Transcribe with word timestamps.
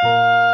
טוב, 0.00 0.47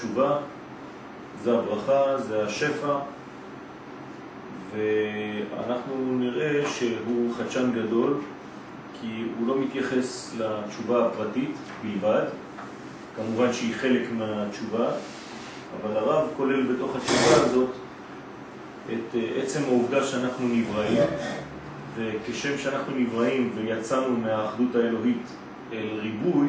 התשובה, 0.00 0.38
זה 1.44 1.58
הברכה, 1.58 2.18
זה 2.18 2.44
השפע, 2.44 2.98
ואנחנו 4.76 5.94
נראה 6.18 6.62
שהוא 6.68 7.34
חדשן 7.34 7.70
גדול, 7.74 8.14
כי 9.00 9.24
הוא 9.38 9.48
לא 9.48 9.60
מתייחס 9.60 10.34
לתשובה 10.38 11.06
הפרטית 11.06 11.56
בלבד, 11.82 12.24
כמובן 13.16 13.52
שהיא 13.52 13.74
חלק 13.74 14.02
מהתשובה, 14.18 14.90
אבל 15.80 15.96
הרב 15.96 16.28
כולל 16.36 16.62
בתוך 16.62 16.96
התשובה 16.96 17.44
הזאת 17.44 17.70
את 18.86 19.14
אה, 19.14 19.42
עצם 19.42 19.62
העובדה 19.64 20.04
שאנחנו 20.04 20.48
נבראים, 20.48 21.02
וכשם 21.96 22.58
שאנחנו 22.58 22.92
נבראים 22.96 23.52
ויצאנו 23.54 24.16
מהאחדות 24.16 24.74
האלוהית 24.74 25.22
אל 25.72 25.98
ריבוי, 26.02 26.48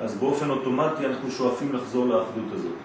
אז 0.00 0.14
באופן 0.14 0.50
אוטומטי 0.50 1.06
אנחנו 1.06 1.30
שואפים 1.30 1.72
לחזור 1.72 2.06
לאחדות 2.06 2.52
הזאת. 2.52 2.76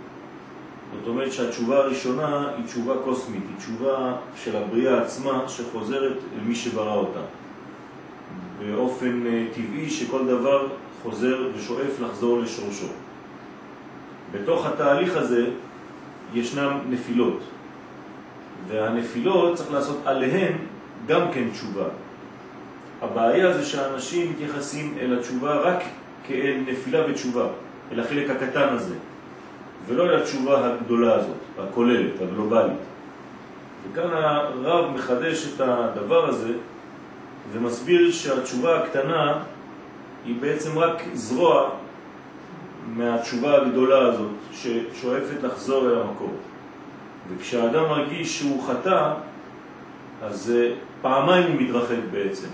זאת 1.00 1.08
אומרת 1.08 1.34
שהתשובה 1.34 1.78
הראשונה 1.78 2.50
היא 2.58 2.66
תשובה 2.66 2.94
קוסמית, 3.04 3.44
היא 3.50 3.58
תשובה 3.58 4.16
של 4.36 4.56
הבריאה 4.56 5.02
עצמה 5.02 5.44
שחוזרת 5.48 6.18
אל 6.36 6.44
מי 6.44 6.56
שברא 6.56 6.96
אותה. 6.96 7.20
באופן 8.60 9.28
אה, 9.28 9.46
טבעי 9.54 9.90
שכל 9.90 10.28
דבר 10.28 10.68
חוזר 11.04 11.50
ושואף 11.56 12.00
לחזור 12.02 12.40
לשורשו. 12.40 12.88
בתוך 14.32 14.66
התהליך 14.66 15.18
הזה 15.18 15.46
ישנם 16.34 16.80
נפילות, 16.90 17.40
והנפילות 18.68 19.56
צריך 19.56 19.72
לעשות 19.72 20.02
עליהן 20.06 20.54
גם 21.08 21.22
כן 21.34 21.50
תשובה. 21.52 21.86
הבעיה 23.02 23.54
זה 23.54 23.66
שאנשים 23.66 24.32
מתייחסים 24.32 24.98
אל 25.00 25.20
התשובה 25.20 25.56
רק 25.56 25.84
כאל 26.28 26.58
נפילה 26.68 27.00
ותשובה, 27.10 27.48
אל 27.92 28.00
החלק 28.00 28.30
הקטן 28.30 28.68
הזה. 28.70 28.96
ולא 29.88 30.04
אל 30.04 30.22
התשובה 30.22 30.74
הגדולה 30.74 31.16
הזאת, 31.16 31.38
הכוללת, 31.60 32.22
הגלובלית. 32.22 32.78
וכאן 33.92 34.10
הרב 34.14 34.92
מחדש 34.96 35.48
את 35.48 35.62
הדבר 35.62 36.30
הזה 36.30 36.54
ומסביר 37.52 38.12
שהתשובה 38.12 38.84
הקטנה 38.84 39.44
היא 40.26 40.36
בעצם 40.42 40.80
רק 40.80 41.04
זרוע 41.14 41.70
מהתשובה 42.88 43.62
הגדולה 43.62 44.08
הזאת 44.08 44.32
ששואפת 44.52 45.44
לחזור 45.44 45.90
אל 45.90 46.02
המקור. 46.02 46.34
וכשהאדם 47.30 47.84
מרגיש 47.84 48.40
שהוא 48.40 48.64
חטא, 48.68 49.14
אז 50.24 50.54
פעמיים 51.02 51.52
הוא 51.52 51.62
מתרחק 51.62 51.98
בעצם. 52.12 52.48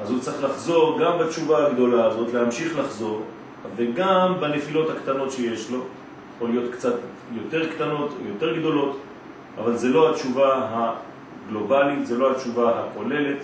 אז 0.00 0.10
הוא 0.10 0.20
צריך 0.20 0.44
לחזור 0.44 0.98
גם 1.00 1.18
בתשובה 1.18 1.66
הגדולה 1.66 2.04
הזאת, 2.04 2.34
להמשיך 2.34 2.78
לחזור, 2.78 3.22
וגם 3.76 4.34
בנפילות 4.40 4.90
הקטנות 4.90 5.32
שיש 5.32 5.70
לו, 5.70 5.84
יכול 6.36 6.50
להיות 6.50 6.72
קצת 6.72 6.94
יותר 7.34 7.72
קטנות 7.74 8.14
יותר 8.28 8.58
גדולות, 8.58 8.98
אבל 9.58 9.76
זה 9.76 9.88
לא 9.88 10.10
התשובה 10.10 10.68
הגלובלית, 11.46 12.06
זה 12.06 12.18
לא 12.18 12.32
התשובה 12.32 12.84
הכוללת, 12.84 13.38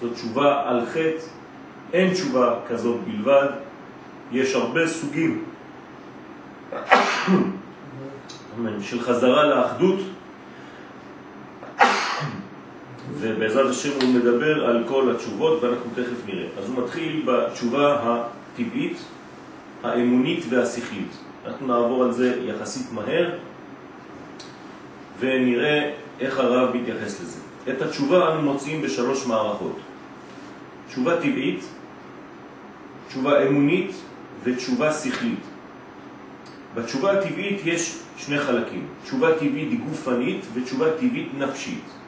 זו 0.00 0.08
תשובה 0.08 0.62
על 0.66 0.86
חטא, 0.86 1.26
אין 1.92 2.14
תשובה 2.14 2.54
כזאת 2.68 2.96
בלבד, 3.04 3.48
יש 4.32 4.54
הרבה 4.54 4.86
סוגים 4.86 5.44
של 8.80 9.00
חזרה 9.00 9.44
לאחדות, 9.44 9.98
ובעזרת 13.22 13.70
השם 13.70 13.90
הוא 14.00 14.14
מדבר 14.14 14.66
על 14.66 14.84
כל 14.88 15.10
התשובות 15.10 15.62
ואנחנו 15.62 15.90
תכף 15.94 16.26
נראה. 16.26 16.46
אז 16.58 16.68
הוא 16.68 16.84
מתחיל 16.84 17.22
בתשובה 17.26 17.98
הטבעית, 18.02 18.96
האמונית 19.82 20.44
והשכלית. 20.48 21.16
אנחנו 21.46 21.66
נעבור 21.66 22.04
על 22.04 22.12
זה 22.12 22.42
יחסית 22.44 22.92
מהר 22.92 23.30
ונראה 25.18 25.90
איך 26.20 26.38
הרב 26.38 26.76
מתייחס 26.76 27.20
לזה. 27.20 27.40
את 27.70 27.82
התשובה 27.82 28.32
אנו 28.32 28.42
מוצאים 28.42 28.82
בשלוש 28.82 29.26
מערכות. 29.26 29.78
תשובה 30.88 31.16
טבעית, 31.16 31.64
תשובה 33.08 33.46
אמונית 33.46 33.90
ותשובה 34.44 34.92
שכלית. 34.92 35.40
בתשובה 36.74 37.12
הטבעית 37.12 37.60
יש 37.64 37.98
שני 38.16 38.38
חלקים, 38.38 38.86
תשובה 39.04 39.34
טבעית 39.38 39.84
גופנית 39.84 40.44
ותשובה 40.54 40.86
טבעית 40.90 41.28
נפשית. 41.38 42.01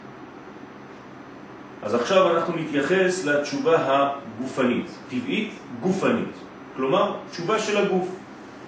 אז 1.84 1.94
עכשיו 1.94 2.36
אנחנו 2.36 2.54
נתייחס 2.56 3.24
לתשובה 3.24 3.76
הגופנית, 3.78 4.86
טבעית 5.10 5.50
גופנית, 5.80 6.34
כלומר 6.76 7.16
תשובה 7.30 7.58
של 7.58 7.76
הגוף. 7.76 8.08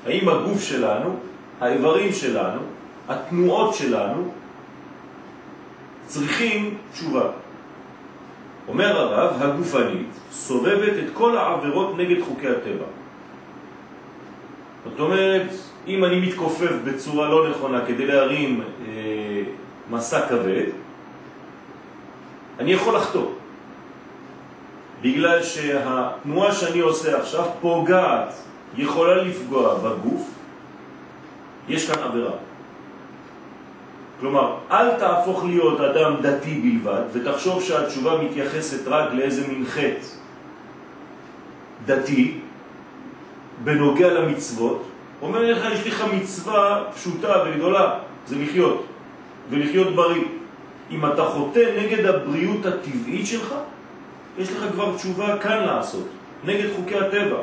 האם 0.06 0.28
הגוף 0.28 0.62
שלנו, 0.62 1.16
האיברים 1.60 2.12
שלנו, 2.12 2.60
התנועות 3.09 3.75
שלנו, 3.75 4.28
צריכים 6.06 6.77
תשובה. 6.93 7.28
אומר 8.69 9.00
הרב, 9.00 9.43
הגופנית 9.43 10.09
סובבת 10.31 10.93
את 10.93 11.15
כל 11.15 11.37
העבירות 11.37 11.97
נגד 11.98 12.22
חוקי 12.22 12.48
הטבע. 12.48 12.87
זאת 14.84 15.00
אומרת, 15.00 15.50
אם 15.87 16.04
אני 16.04 16.21
מתכופף 16.21 16.72
בצורה 16.84 17.28
לא 17.28 17.50
נכונה 17.50 17.87
כדי 17.87 18.06
להרים 18.06 18.60
אה, 18.60 19.43
מסע 19.91 20.28
כבד, 20.28 20.85
אני 22.58 22.72
יכול 22.72 22.96
לחתור. 22.96 23.34
בגלל 25.02 25.42
שהתנועה 25.42 26.52
שאני 26.52 26.80
עושה 26.80 27.18
עכשיו 27.18 27.44
פוגעת 27.60 28.34
יכולה 28.76 29.14
לפגוע 29.22 29.74
בגוף, 29.78 30.30
יש 31.68 31.90
כאן 31.90 32.02
עבירה. 32.02 32.32
כלומר, 34.20 34.56
אל 34.70 34.90
תהפוך 34.98 35.44
להיות 35.44 35.80
אדם 35.80 36.14
דתי 36.22 36.54
בלבד 36.54 37.02
ותחשוב 37.12 37.62
שהתשובה 37.62 38.22
מתייחסת 38.22 38.88
רק 38.88 39.12
לאיזה 39.12 39.48
מין 39.48 39.64
חטא 39.66 40.06
דתי 41.86 42.38
בנוגע 43.64 44.14
למצוות. 44.14 44.82
אומר 45.22 45.52
לך, 45.52 45.72
יש 45.72 45.86
לך 45.86 46.04
מצווה 46.12 46.84
פשוטה 46.94 47.42
וגדולה, 47.46 47.98
זה 48.26 48.36
לחיות, 48.38 48.86
ולחיות 49.50 49.94
בריא. 49.94 50.24
אם 50.91 51.06
אתה 51.06 51.24
חוטא 51.24 51.64
נגד 51.78 52.04
הבריאות 52.06 52.66
הטבעית 52.66 53.26
שלך, 53.26 53.54
יש 54.38 54.52
לך 54.52 54.72
כבר 54.72 54.97
תשובה 54.97 55.38
כאן 55.38 55.64
לעשות, 55.64 56.08
נגד 56.44 56.69
חוקי 56.76 56.98
הטבע. 56.98 57.38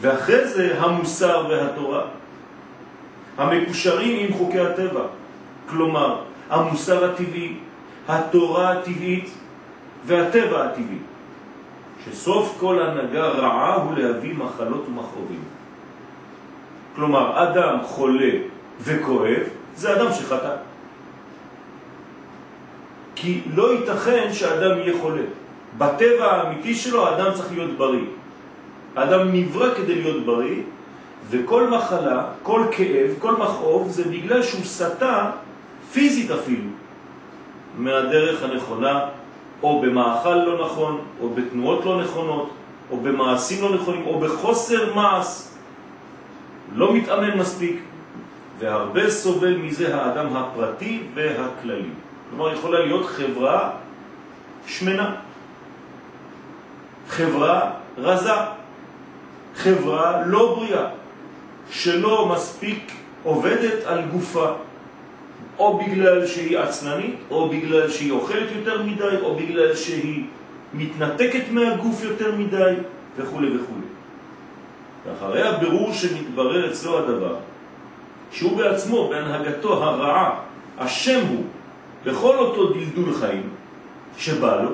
ואחרי 0.00 0.48
זה 0.48 0.80
המוסר 0.80 1.46
והתורה, 1.50 2.02
המקושרים 3.38 4.26
עם 4.26 4.38
חוקי 4.38 4.60
הטבע. 4.60 5.02
כלומר, 5.68 6.20
המוסר 6.50 7.04
הטבעי, 7.04 7.56
התורה 8.08 8.72
הטבעית 8.72 9.30
והטבע 10.06 10.64
הטבעי. 10.64 10.98
שסוף 12.04 12.56
כל 12.60 12.82
הנהגה 12.82 13.28
רעה 13.28 13.74
הוא 13.74 13.94
להביא 13.96 14.34
מחלות 14.34 14.84
ומכאובים. 14.88 15.42
כלומר, 16.96 17.42
אדם 17.42 17.78
חולה 17.82 18.30
וכואב 18.80 19.42
זה 19.76 19.96
אדם 19.96 20.12
שחטא. 20.12 20.56
כי 23.24 23.40
לא 23.54 23.72
ייתכן 23.72 24.28
שאדם 24.32 24.78
יהיה 24.78 24.98
חולה. 25.00 25.22
בטבע 25.78 26.32
האמיתי 26.32 26.74
שלו 26.74 27.06
האדם 27.06 27.34
צריך 27.34 27.52
להיות 27.52 27.76
בריא. 27.76 28.04
האדם 28.96 29.32
נברא 29.32 29.74
כדי 29.74 29.94
להיות 29.94 30.26
בריא, 30.26 30.62
וכל 31.30 31.68
מחלה, 31.68 32.24
כל 32.42 32.62
כאב, 32.70 33.10
כל 33.18 33.32
מכאוב, 33.32 33.90
זה 33.90 34.04
בגלל 34.04 34.42
שהוא 34.42 34.64
סטה 34.64 35.30
פיזית 35.92 36.30
אפילו 36.30 36.70
מהדרך 37.78 38.42
הנכונה, 38.42 39.00
או 39.62 39.82
במאכל 39.82 40.34
לא 40.34 40.64
נכון, 40.64 41.00
או 41.20 41.28
בתנועות 41.28 41.84
לא 41.84 42.00
נכונות, 42.02 42.50
או 42.90 42.96
במעשים 42.96 43.62
לא 43.62 43.74
נכונים, 43.74 44.06
או 44.06 44.20
בחוסר 44.20 44.94
מעש, 44.94 45.42
לא 46.74 46.94
מתאמן 46.94 47.38
מספיק, 47.38 47.82
והרבה 48.58 49.10
סובל 49.10 49.56
מזה 49.56 49.96
האדם 49.96 50.36
הפרטי 50.36 51.02
והכללי. 51.14 51.90
כלומר, 52.36 52.52
יכולה 52.52 52.80
להיות 52.80 53.06
חברה 53.06 53.70
שמנה, 54.66 55.14
חברה 57.08 57.70
רזה, 57.98 58.32
חברה 59.56 60.26
לא 60.26 60.54
בריאה, 60.54 60.86
שלא 61.70 62.28
מספיק 62.34 62.92
עובדת 63.22 63.84
על 63.86 64.02
גופה, 64.12 64.52
או 65.58 65.78
בגלל 65.78 66.26
שהיא 66.26 66.58
עצננית, 66.58 67.14
או 67.30 67.48
בגלל 67.48 67.90
שהיא 67.90 68.12
אוכלת 68.12 68.48
יותר 68.56 68.82
מדי, 68.82 69.16
או 69.22 69.36
בגלל 69.36 69.76
שהיא 69.76 70.24
מתנתקת 70.74 71.44
מהגוף 71.50 72.02
יותר 72.04 72.34
מדי, 72.34 72.74
וכו' 73.16 73.36
וכו'. 73.36 73.74
ואחרי 75.06 75.42
הבירור 75.42 75.92
שמתברר 75.92 76.70
אצלו 76.70 76.98
הדבר, 76.98 77.36
שהוא 78.32 78.56
בעצמו, 78.56 79.08
בהנהגתו 79.08 79.84
הרעה, 79.84 80.40
השם 80.78 81.26
הוא 81.28 81.43
בכל 82.04 82.36
אותו 82.36 82.72
דלדול 82.72 83.14
חיים 83.14 83.48
שבא 84.18 84.62
לו, 84.62 84.70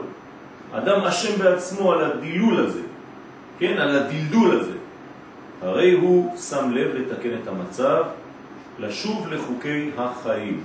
אדם 0.73 1.01
אשם 1.01 1.39
בעצמו 1.39 1.93
על 1.93 2.05
הדילול 2.05 2.67
הזה, 2.67 2.83
כן, 3.59 3.79
על 3.79 3.97
הדלדול 3.97 4.61
הזה. 4.61 4.73
הרי 5.63 5.93
הוא 5.93 6.37
שם 6.37 6.71
לב 6.71 6.95
לתקן 6.95 7.31
את 7.43 7.49
המצב, 7.49 8.05
לשוב 8.79 9.29
לחוקי 9.29 9.91
החיים. 9.97 10.61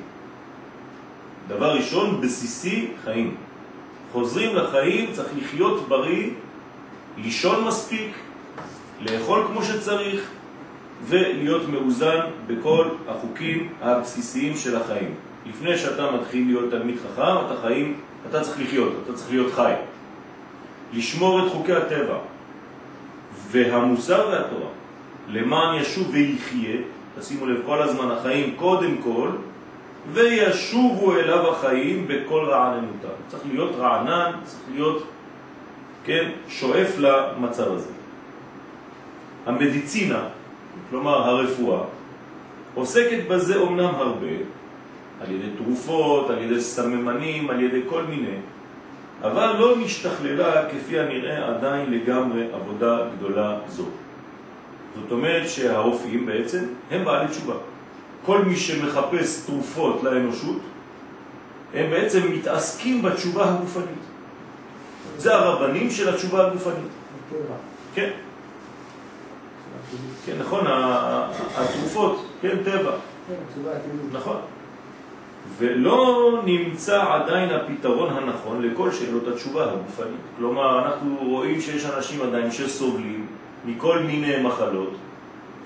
דבר 1.48 1.76
ראשון, 1.76 2.22
בסיסי, 2.22 2.88
חיים. 3.04 3.36
חוזרים 4.12 4.56
לחיים, 4.56 5.10
צריך 5.14 5.30
לחיות 5.38 5.88
בריא, 5.88 6.30
לישון 7.18 7.68
מספיק, 7.68 8.14
לאכול 9.02 9.44
כמו 9.48 9.64
שצריך, 9.64 10.30
ולהיות 11.06 11.70
מאוזן 11.70 12.20
בכל 12.48 12.88
החוקים 13.08 13.70
הבסיסיים 13.82 14.58
של 14.58 14.76
החיים. 14.76 15.14
לפני 15.46 15.78
שאתה 15.78 16.12
מתחיל 16.12 16.48
להיות 16.48 16.72
תלמיד 16.72 16.96
חכם, 16.98 17.46
אתה 17.46 17.62
חיים, 17.62 18.00
אתה 18.30 18.42
צריך 18.42 18.60
לחיות, 18.60 18.94
אתה 19.04 19.14
צריך 19.14 19.32
להיות 19.32 19.54
חי. 19.54 19.74
לשמור 20.94 21.40
את 21.48 21.52
חוקי 21.52 21.74
הטבע 21.74 22.18
והמוסר 23.52 24.28
והתורה, 24.32 24.70
למען 25.28 25.82
ישוב 25.82 26.10
ויחיה, 26.12 26.78
תשימו 27.20 27.46
לב 27.46 27.62
כל 27.66 27.82
הזמן 27.82 28.12
החיים 28.12 28.56
קודם 28.56 28.98
כל, 29.04 29.30
וישובו 30.14 31.16
אליו 31.16 31.52
החיים 31.52 32.08
בכל 32.08 32.46
רעננותם. 32.50 33.08
צריך 33.28 33.44
להיות 33.52 33.76
רענן, 33.76 34.32
צריך 34.44 34.62
להיות, 34.74 35.08
כן, 36.06 36.30
שואף 36.48 36.96
למצב 36.98 37.72
הזה. 37.72 37.90
המדיצינה, 39.46 40.20
כלומר 40.90 41.30
הרפואה, 41.30 41.80
עוסקת 42.74 43.28
בזה 43.28 43.56
אומנם 43.58 43.96
הרבה, 43.96 44.36
על 45.22 45.32
ידי 45.32 45.50
תרופות, 45.58 46.30
על 46.30 46.42
ידי 46.42 46.62
סממנים, 46.62 47.50
על 47.50 47.62
ידי 47.62 47.82
כל 47.90 48.04
מיני, 48.04 48.38
אבל 49.22 49.56
לא 49.60 49.76
משתכללה 49.76 50.70
כפי 50.70 51.00
הנראה 51.00 51.48
עדיין 51.48 51.92
לגמרי 51.92 52.48
עבודה 52.54 52.98
גדולה 53.18 53.60
זו. 53.68 53.86
זאת 54.96 55.12
אומרת 55.12 55.50
שהרופאים 55.50 56.26
בעצם 56.26 56.64
הם 56.92 57.06
בעלי 57.06 57.28
תשובה. 57.28 57.56
כל 58.26 58.42
מי 58.42 58.56
שמחפש 58.56 59.46
תרופות 59.46 60.04
לאנושות, 60.04 60.60
הם 61.74 61.90
בעצם 61.90 62.32
מתעסקים 62.32 63.02
בתשובה 63.02 63.54
הגופנית. 63.54 64.06
זה 65.18 65.36
הרבנים 65.36 65.92
של 65.92 66.10
התשובה 66.10 66.48
הגופנית. 66.48 66.92
כן. 67.94 68.10
כן, 70.26 70.34
נכון, 70.40 70.66
התרופות, 71.58 72.26
כן, 72.42 72.58
טבע. 72.66 72.92
נכון. 74.12 74.38
ולא 75.58 76.40
נמצא 76.46 77.04
עדיין 77.14 77.50
הפתרון 77.50 78.18
הנכון 78.18 78.62
לכל 78.62 78.92
שאלות 78.92 79.28
התשובה 79.28 79.72
הגופנית. 79.72 80.22
כלומר, 80.38 80.86
אנחנו 80.86 81.18
רואים 81.22 81.62
שיש 81.62 81.86
אנשים 81.86 82.22
עדיין 82.22 82.52
שסובלים 82.52 83.28
מכל 83.66 84.00
מיני 84.00 84.44
מחלות, 84.44 84.94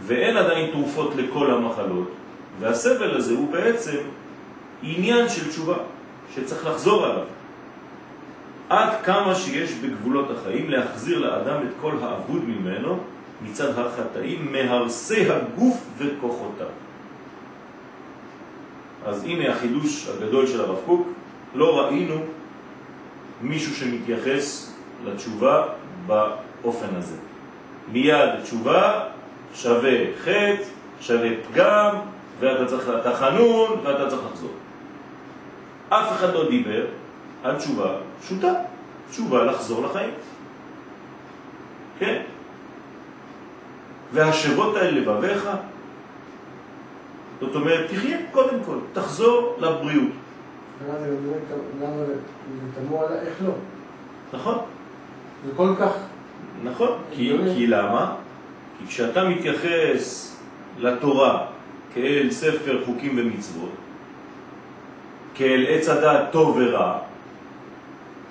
ואין 0.05 0.37
עדיין 0.37 0.71
תרופות 0.71 1.15
לכל 1.15 1.51
המחלות, 1.51 2.09
והסבל 2.59 3.17
הזה 3.17 3.33
הוא 3.33 3.51
בעצם 3.51 3.97
עניין 4.83 5.29
של 5.29 5.49
תשובה, 5.49 5.77
שצריך 6.35 6.65
לחזור 6.65 7.05
עליו. 7.05 7.25
עד 8.69 8.89
כמה 9.03 9.35
שיש 9.35 9.73
בגבולות 9.73 10.31
החיים 10.31 10.69
להחזיר 10.69 11.19
לאדם 11.19 11.57
את 11.63 11.73
כל 11.81 11.91
העבוד 12.01 12.43
ממנו 12.45 12.99
מצד 13.41 13.79
החטאים, 13.79 14.51
מהרסי 14.51 15.31
הגוף 15.31 15.77
וכוחותיו. 15.97 16.67
אז 19.06 19.24
הנה 19.24 19.51
החידוש 19.51 20.07
הגדול 20.07 20.48
של 20.48 20.62
הרב 20.62 20.78
קוק, 20.86 21.07
לא 21.56 21.80
ראינו 21.80 22.16
מישהו 23.42 23.75
שמתייחס 23.75 24.74
לתשובה 25.06 25.66
באופן 26.07 26.88
הזה. 26.98 27.16
מיד 27.92 28.30
תשובה 28.44 29.04
שווה 29.54 29.92
חטא, 30.24 30.63
שווה 31.01 31.30
פגם, 31.48 31.96
ואתה 32.40 32.66
צריך, 32.66 32.90
אתה 33.01 33.16
חנון 33.16 33.80
ואתה 33.84 34.10
צריך 34.10 34.22
לחזור. 34.31 34.51
אף 35.90 36.12
אחד 36.12 36.34
לא 36.34 36.50
דיבר 36.50 36.86
על 37.44 37.56
תשובה 37.56 37.96
פשוטה, 38.22 38.54
תשובה 39.12 39.44
לחזור 39.44 39.86
לחיים. 39.86 40.12
כן? 42.00 42.22
והשבות 44.13 44.75
האלה 44.75 44.92
לבביך, 44.92 45.50
זאת 47.39 47.56
אומרת, 47.56 47.89
תחיה 47.89 48.18
קודם 48.31 48.63
כל, 48.65 48.77
תחזור 48.94 49.56
לבריאות. 49.59 50.12
למה 50.88 51.95
איך 53.21 53.33
לא? 53.45 53.51
נכון. 54.33 54.57
זה 55.45 55.51
כל 55.56 55.74
כך... 55.80 55.91
נכון, 56.63 56.89
כי, 57.12 57.38
כי 57.56 57.68
למה? 57.68 58.15
כי 58.80 58.88
כשאתה 58.88 59.30
מתייחס 59.30 60.36
לתורה 60.80 61.45
כאל 61.94 62.27
ספר 62.31 62.86
חוקים 62.86 63.15
ומצוות, 63.18 63.69
כאל 65.36 65.65
עץ 65.69 65.89
הדעת 65.89 66.31
טוב 66.31 66.57
ורע, 66.59 67.00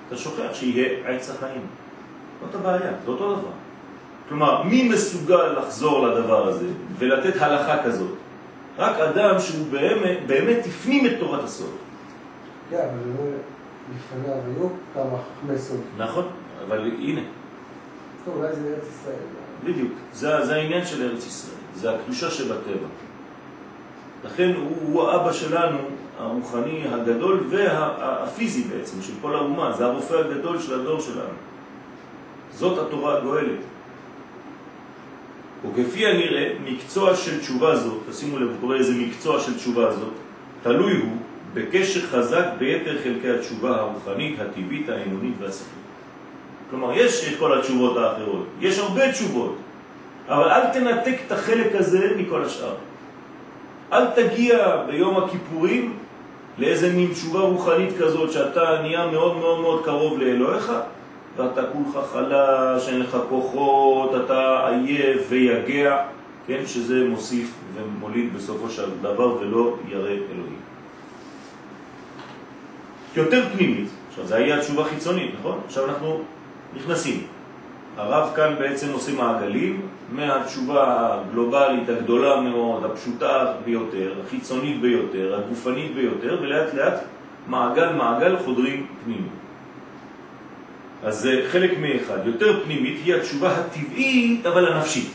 אתה 0.07 0.17
שוכח 0.17 0.53
שיהיה 0.53 1.07
עץ 1.07 1.29
החיים. 1.29 1.61
זאת 2.41 2.55
הבעיה, 2.55 2.91
זה 3.05 3.11
אותו 3.11 3.35
דבר. 3.35 3.51
כלומר, 4.29 4.63
מי 4.63 4.89
מסוגל 4.89 5.51
לחזור 5.59 6.07
לדבר 6.07 6.47
הזה 6.47 6.67
ולתת 6.97 7.41
הלכה 7.41 7.83
כזאת? 7.83 8.15
רק 8.79 8.99
אדם 8.99 9.39
שהוא 9.39 9.67
באמת, 9.71 10.17
באמת 10.27 10.65
הפנים 10.65 11.05
את 11.05 11.11
תורת 11.19 11.43
הסוד. 11.43 11.71
כן, 12.69 12.77
אבל 12.77 13.09
לא 13.17 13.31
לפניו 13.95 14.33
היו 14.33 14.69
כמה 14.93 15.17
חכמי 15.17 15.57
סוד. 15.57 15.79
נכון, 15.97 16.27
אבל 16.67 16.91
הנה. 16.99 17.21
טוב, 18.25 18.35
אולי 18.37 18.55
זה 18.55 18.73
ארץ 18.75 18.87
ישראל. 18.89 19.15
בדיוק, 19.63 19.91
זה, 20.13 20.45
זה 20.45 20.55
העניין 20.55 20.85
של 20.85 21.09
ארץ 21.09 21.25
ישראל, 21.25 21.61
זה 21.75 21.95
הקדושה 21.95 22.29
שבטבע. 22.29 22.87
לכן 24.23 24.53
הוא, 24.55 24.77
הוא 24.81 25.09
האבא 25.09 25.33
שלנו, 25.33 25.77
הרוחני 26.19 26.83
הגדול 26.91 27.43
והפיזי 27.49 28.63
בעצם, 28.63 29.01
של 29.01 29.13
כל 29.21 29.35
האומה, 29.35 29.71
זה 29.71 29.85
הרופא 29.85 30.13
הגדול 30.13 30.59
של 30.59 30.79
הדור 30.79 30.99
שלנו. 30.99 31.35
זאת 32.53 32.87
התורה 32.87 33.17
הגואלת. 33.17 33.59
וכפי 35.65 36.07
הנראה, 36.07 36.51
מקצוע 36.63 37.15
של 37.15 37.39
תשובה 37.39 37.75
זאת, 37.75 37.97
תשימו 38.09 38.39
לב, 38.39 38.49
קורא 38.61 38.75
איזה 38.75 38.93
מקצוע 38.93 39.39
של 39.39 39.57
תשובה 39.57 39.91
זאת, 39.91 40.13
תלוי 40.63 40.97
הוא 40.97 41.17
בקשר 41.53 42.01
חזק 42.01 42.45
ביתר 42.57 42.97
חלקי 43.03 43.29
התשובה 43.29 43.77
הרוחנית, 43.77 44.39
הטבעית, 44.39 44.89
האמונית 44.89 45.33
והשכלית. 45.39 45.69
כלומר, 46.69 46.93
יש 46.93 47.27
את 47.27 47.39
כל 47.39 47.59
התשובות 47.59 47.97
האחרות, 47.97 48.45
יש 48.61 48.79
הרבה 48.79 49.11
תשובות, 49.11 49.55
אבל 50.27 50.49
אל 50.49 50.73
תנתק 50.73 51.15
את 51.27 51.31
החלק 51.31 51.75
הזה 51.75 52.11
מכל 52.17 52.43
השאר. 52.43 52.75
אל 53.93 54.05
תגיע 54.05 54.83
ביום 54.87 55.17
הכיפורים 55.17 55.97
לאיזה 56.57 56.93
מין 56.93 57.13
תשובה 57.13 57.39
רוחנית 57.39 57.97
כזאת 57.99 58.31
שאתה 58.31 58.79
נהיה 58.81 59.07
מאוד 59.07 59.37
מאוד 59.37 59.61
מאוד 59.61 59.85
קרוב 59.85 60.19
לאלוהיך, 60.19 60.71
ואתה 61.37 61.61
כולך 61.73 62.05
חלש, 62.11 62.89
אין 62.89 62.99
לך 62.99 63.17
כוחות, 63.29 64.11
אתה 64.25 64.67
עייף 64.67 65.21
ויגע, 65.29 66.03
כן, 66.47 66.61
שזה 66.65 67.05
מוסיף 67.09 67.53
ומוליד 67.75 68.33
בסופו 68.33 68.69
של 68.69 68.89
דבר 69.01 69.37
ולא 69.41 69.75
ירא 69.87 70.07
אלוהים. 70.07 70.59
יותר 73.15 73.45
פנימית, 73.53 73.89
עכשיו 74.09 74.25
זה 74.25 74.35
היה 74.35 74.59
תשובה 74.59 74.83
חיצונית, 74.83 75.31
נכון? 75.39 75.59
עכשיו 75.65 75.85
אנחנו 75.85 76.21
נכנסים. 76.75 77.23
הרב 77.97 78.31
כאן 78.35 78.55
בעצם 78.59 78.87
עושה 78.93 79.11
מעגלים 79.11 79.81
מהתשובה 80.11 81.07
הגלובלית 81.13 81.89
הגדולה 81.89 82.41
מאוד, 82.41 82.85
הפשוטה 82.85 83.53
ביותר, 83.65 84.13
החיצונית 84.25 84.81
ביותר, 84.81 85.39
הגופנית 85.39 85.95
ביותר, 85.95 86.37
ולאט 86.41 86.73
לאט 86.73 86.93
מעגל 87.47 87.93
מעגל 87.93 88.37
חודרים 88.37 88.87
פנימה. 89.05 89.27
אז 91.03 91.19
זה 91.19 91.41
חלק 91.51 91.71
מאחד. 91.79 92.17
יותר 92.25 92.63
פנימית 92.63 92.99
היא 93.05 93.15
התשובה 93.15 93.51
הטבעית, 93.51 94.45
אבל 94.45 94.73
הנפשית. 94.73 95.11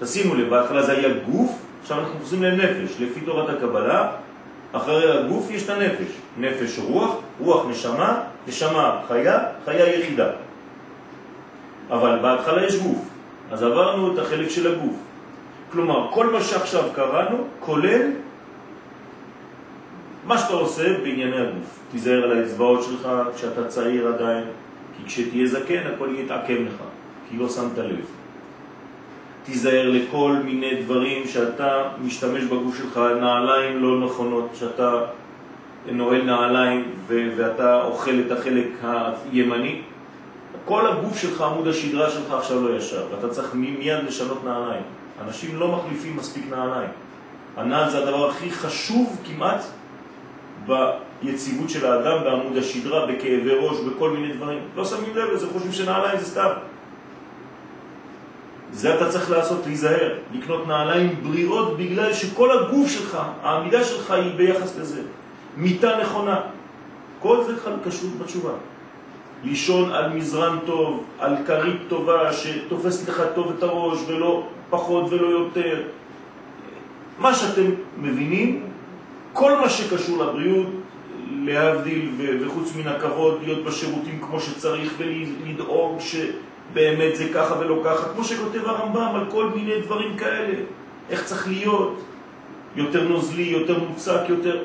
תשימו 0.00 0.34
לב, 0.34 0.50
בהתחלה 0.50 0.82
זה 0.82 0.92
היה 0.92 1.08
גוף, 1.30 1.58
עכשיו 1.82 1.98
אנחנו 1.98 2.18
חוזרים 2.18 2.42
לנפש. 2.42 3.00
לפי 3.00 3.20
תורת 3.20 3.48
הקבלה, 3.48 4.10
אחרי 4.72 5.18
הגוף 5.18 5.50
יש 5.50 5.62
את 5.62 5.70
הנפש. 5.70 6.12
נפש 6.38 6.78
רוח, 6.78 7.14
רוח 7.40 7.66
נשמה, 7.70 8.20
נשמה 8.48 9.00
חיה, 9.08 9.38
חיה 9.64 9.98
יחידה. 9.98 10.28
אבל 11.90 12.18
בהתחלה 12.22 12.66
יש 12.66 12.76
גוף, 12.76 13.08
אז 13.52 13.62
עברנו 13.62 14.14
את 14.14 14.18
החלק 14.18 14.48
של 14.48 14.72
הגוף. 14.72 14.96
כלומר, 15.72 16.08
כל 16.10 16.26
מה 16.26 16.40
שעכשיו 16.40 16.84
קראנו 16.94 17.44
כולל 17.60 18.10
מה 20.26 20.38
שאתה 20.38 20.52
עושה 20.52 20.98
בענייני 20.98 21.36
הגוף. 21.36 21.78
תיזהר 21.90 22.24
על 22.24 22.38
האצבעות 22.38 22.82
שלך 22.82 23.08
כשאתה 23.36 23.68
צעיר 23.68 24.08
עדיין, 24.08 24.44
כי 25.02 25.08
כשתהיה 25.08 25.46
זקן 25.46 25.82
הכל 25.94 26.08
יתעקם 26.18 26.54
לך, 26.66 26.82
כי 27.30 27.36
לא 27.36 27.48
שמת 27.48 27.78
לב. 27.78 28.04
תיזהר 29.44 29.90
לכל 29.90 30.36
מיני 30.44 30.82
דברים 30.82 31.28
שאתה 31.28 31.82
משתמש 32.04 32.44
בגוף 32.44 32.78
שלך, 32.78 33.00
נעליים 33.20 33.82
לא 33.82 34.06
נכונות, 34.06 34.50
שאתה 34.54 35.00
נועל 35.92 36.22
נעליים 36.22 36.84
ואתה 37.06 37.82
אוכל 37.82 38.20
את 38.26 38.32
החלק 38.32 38.68
הימני, 39.32 39.80
כל 40.64 40.86
הגוף 40.86 41.18
שלך, 41.18 41.40
עמוד 41.40 41.68
השדרה 41.68 42.10
שלך 42.10 42.32
עכשיו 42.32 42.68
לא 42.68 42.76
ישר, 42.76 43.06
ואתה 43.10 43.28
צריך 43.28 43.54
מיד 43.54 44.04
לשנות 44.06 44.44
נעליים. 44.44 44.82
אנשים 45.26 45.58
לא 45.58 45.76
מחליפים 45.76 46.16
מספיק 46.16 46.44
נעליים. 46.50 46.90
הנעל 47.56 47.90
זה 47.90 47.98
הדבר 47.98 48.30
הכי 48.30 48.50
חשוב 48.50 49.16
כמעט 49.24 49.64
ביציבות 51.24 51.70
של 51.70 51.86
האדם, 51.86 52.24
בעמוד 52.24 52.56
השדרה, 52.56 53.06
בכאבי 53.06 53.50
ראש, 53.60 53.76
בכל 53.80 54.10
מיני 54.10 54.32
דברים. 54.32 54.58
לא 54.76 54.84
שמים 54.84 55.16
לב 55.16 55.30
לזה, 55.30 55.46
חושבים 55.52 55.72
שנעליים 55.72 56.18
זה 56.18 56.24
סתם. 56.24 56.48
זה 58.72 58.94
אתה 58.94 59.08
צריך 59.08 59.30
לעשות, 59.30 59.66
להיזהר, 59.66 60.14
לקנות 60.34 60.66
נעליים 60.66 61.16
בריאות 61.22 61.76
בגלל 61.76 62.12
שכל 62.12 62.58
הגוף 62.58 62.90
שלך, 62.90 63.18
העמידה 63.42 63.84
שלך 63.84 64.10
היא 64.10 64.34
ביחס 64.36 64.78
לזה. 64.78 65.02
מיטה 65.56 65.98
נכונה. 66.02 66.40
כל 67.20 67.44
זה 67.44 67.52
קשור 67.84 68.10
בתשובה. 68.18 68.52
לישון 69.44 69.92
על 69.92 70.12
מזרן 70.12 70.58
טוב, 70.66 71.04
על 71.18 71.36
כרית 71.46 71.80
טובה 71.88 72.32
שתופסת 72.32 73.08
לך 73.08 73.22
טוב 73.34 73.52
את 73.58 73.62
הראש 73.62 73.98
ולא 74.06 74.46
פחות 74.70 75.04
ולא 75.10 75.28
יותר. 75.28 75.82
מה 77.18 77.34
שאתם 77.34 77.70
מבינים, 77.98 78.66
כל 79.32 79.58
מה 79.58 79.68
שקשור 79.68 80.24
לבריאות, 80.24 80.66
להבדיל 81.44 82.10
וחוץ 82.40 82.76
מן 82.76 82.88
הכבוד, 82.88 83.38
להיות 83.42 83.64
בשירותים 83.64 84.20
כמו 84.20 84.40
שצריך 84.40 84.94
ולדאוג 84.98 85.98
שבאמת 86.00 87.16
זה 87.16 87.28
ככה 87.34 87.58
ולא 87.58 87.80
ככה, 87.84 88.08
כמו 88.08 88.24
שכותב 88.24 88.64
הרמב"ם 88.64 89.12
על 89.14 89.24
כל 89.30 89.48
מיני 89.54 89.80
דברים 89.80 90.16
כאלה, 90.16 90.54
איך 91.10 91.24
צריך 91.24 91.48
להיות, 91.48 92.02
יותר 92.76 93.08
נוזלי, 93.08 93.42
יותר 93.42 93.78
מוצק, 93.78 94.20
יותר... 94.28 94.62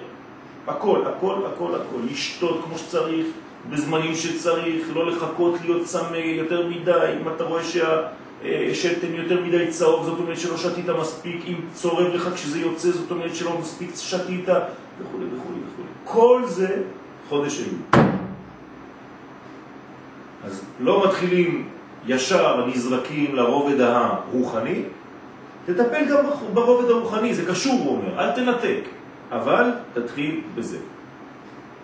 הכל, 0.67 1.01
הכל, 1.05 1.35
הכל, 1.53 1.75
הכל, 1.75 1.97
לשתות 2.11 2.61
כמו 2.65 2.77
שצריך, 2.77 3.27
בזמנים 3.69 4.15
שצריך, 4.15 4.87
לא 4.95 5.11
לחכות 5.11 5.55
להיות 5.63 5.83
צמא 5.83 6.15
יותר 6.15 6.67
מדי, 6.67 7.13
אם 7.21 7.29
אתה 7.35 7.43
רואה 7.43 7.63
שהשתן 7.63 9.13
יותר 9.13 9.41
מדי 9.43 9.67
צהוב, 9.67 10.05
זאת 10.05 10.19
אומרת 10.19 10.39
שלא 10.39 10.57
שתית 10.57 10.89
מספיק, 10.89 11.41
אם 11.47 11.55
צורב 11.73 12.13
לך 12.13 12.29
כשזה 12.35 12.59
יוצא, 12.59 12.91
זאת 12.91 13.11
אומרת 13.11 13.35
שלא 13.35 13.57
מספיק 13.59 13.89
שתית, 13.95 14.49
וכו' 15.01 15.17
וכו' 15.17 15.49
וכו'. 15.49 15.83
כל 16.03 16.41
זה 16.45 16.83
חודש 17.29 17.61
אלול. 17.61 18.05
אז 20.45 20.65
לא 20.79 21.07
מתחילים 21.07 21.69
ישר 22.07 22.67
נזרקים 22.67 23.35
לרובד 23.35 23.81
הרוחני, 23.81 24.83
תטפל 25.65 26.05
גם 26.09 26.25
ברובד 26.53 26.89
הרוחני, 26.89 27.33
זה 27.33 27.45
קשור, 27.45 27.73
הוא 27.73 27.97
אומר, 27.97 28.19
אל 28.19 28.31
תנתק, 28.31 28.81
אבל 29.31 29.71
תתחיל 29.93 30.41
בזה. 30.55 30.77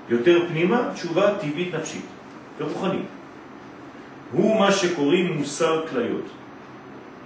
יותר 0.10 0.40
פנימה, 0.48 0.90
תשובה 0.94 1.36
טבעית 1.40 1.76
נפשית 1.76 2.06
ורוחנית. 2.60 3.06
הוא 4.32 4.60
מה 4.60 4.72
שקוראים 4.72 5.38
מוסר 5.38 5.88
כליות. 5.88 6.26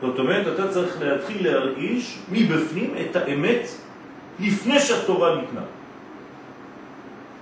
זאת 0.01 0.20
אומרת, 0.20 0.48
אתה 0.48 0.67
צריך 0.67 1.01
להתחיל 1.01 1.48
להרגיש 1.48 2.20
מבפנים 2.32 2.94
את 3.01 3.15
האמת 3.15 3.67
לפני 4.39 4.79
שהתורה 4.79 5.36
ניתנה. 5.36 5.62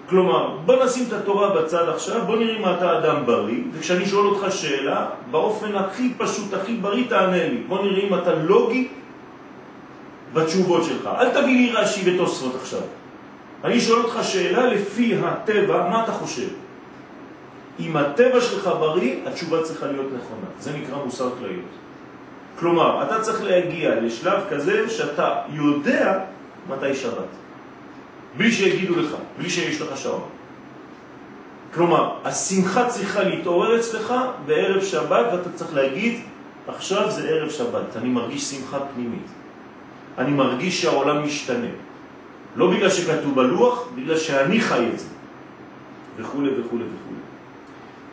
כלומר, 0.10 0.58
בוא 0.66 0.86
נשים 0.86 1.04
את 1.08 1.14
התורה 1.14 1.62
בצד 1.62 1.90
עכשיו, 1.90 2.22
בוא 2.26 2.36
נראה 2.36 2.58
אם 2.58 2.76
אתה 2.76 3.00
אדם 3.00 3.26
בריא, 3.26 3.62
וכשאני 3.74 4.06
שואל 4.06 4.26
אותך 4.26 4.52
שאלה, 4.52 5.06
באופן 5.32 5.76
הכי 5.76 6.14
פשוט, 6.18 6.54
הכי 6.54 6.76
בריא, 6.76 7.04
תענה 7.10 7.48
לי. 7.50 7.58
בוא 7.68 7.86
נראה 7.86 8.08
אם 8.08 8.14
אתה 8.14 8.36
לוגי 8.36 8.88
בתשובות 10.34 10.84
שלך. 10.84 11.10
אל 11.18 11.30
תביא 11.30 11.56
לי 11.58 11.72
רש"י 11.74 12.16
ותוספות 12.16 12.56
עכשיו. 12.62 12.80
אני 13.64 13.80
שואל 13.80 14.00
אותך 14.00 14.20
שאלה 14.24 14.66
לפי 14.66 15.16
הטבע, 15.24 15.90
מה 15.90 16.04
אתה 16.04 16.12
חושב? 16.12 16.48
אם 17.80 17.98
הטבע 17.98 18.42
שלך 18.42 18.70
בריא, 18.80 19.16
התשובה 19.26 19.64
צריכה 19.64 19.86
להיות 19.86 20.08
נכונה. 20.08 20.48
זה 20.60 20.72
נקרא 20.78 21.04
מוסר 21.06 21.30
כליות. 21.40 21.74
כלומר, 22.60 23.04
אתה 23.04 23.22
צריך 23.22 23.44
להגיע 23.44 23.96
לשלב 24.02 24.40
כזה 24.50 24.90
שאתה 24.90 25.36
יודע 25.54 26.20
מתי 26.70 26.96
שבת. 26.96 27.45
בלי 28.38 28.52
שיגידו 28.52 28.96
לך, 28.96 29.16
בלי 29.38 29.50
שיש 29.50 29.82
לך 29.82 29.98
שעון. 29.98 30.24
כלומר, 31.74 32.16
השמחה 32.24 32.90
צריכה 32.90 33.24
להתעורר 33.24 33.80
אצלך 33.80 34.14
בערב 34.46 34.84
שבת 34.84 35.26
ואתה 35.32 35.50
צריך 35.56 35.74
להגיד, 35.74 36.20
עכשיו 36.68 37.12
זה 37.12 37.30
ערב 37.30 37.50
שבת, 37.50 37.96
אני 37.96 38.10
מרגיש 38.10 38.44
שמחה 38.44 38.80
פנימית. 38.94 39.28
אני 40.18 40.32
מרגיש 40.32 40.82
שהעולם 40.82 41.26
משתנה. 41.26 41.68
לא 42.56 42.72
בגלל 42.72 42.90
שכתוב 42.90 43.36
בלוח, 43.36 43.88
בגלל 43.96 44.18
שאני 44.18 44.60
חי 44.60 44.86
את 44.94 45.00
זה, 45.00 45.08
וכו' 46.18 46.38
וכו' 46.38 46.76
וכו'. 46.76 47.16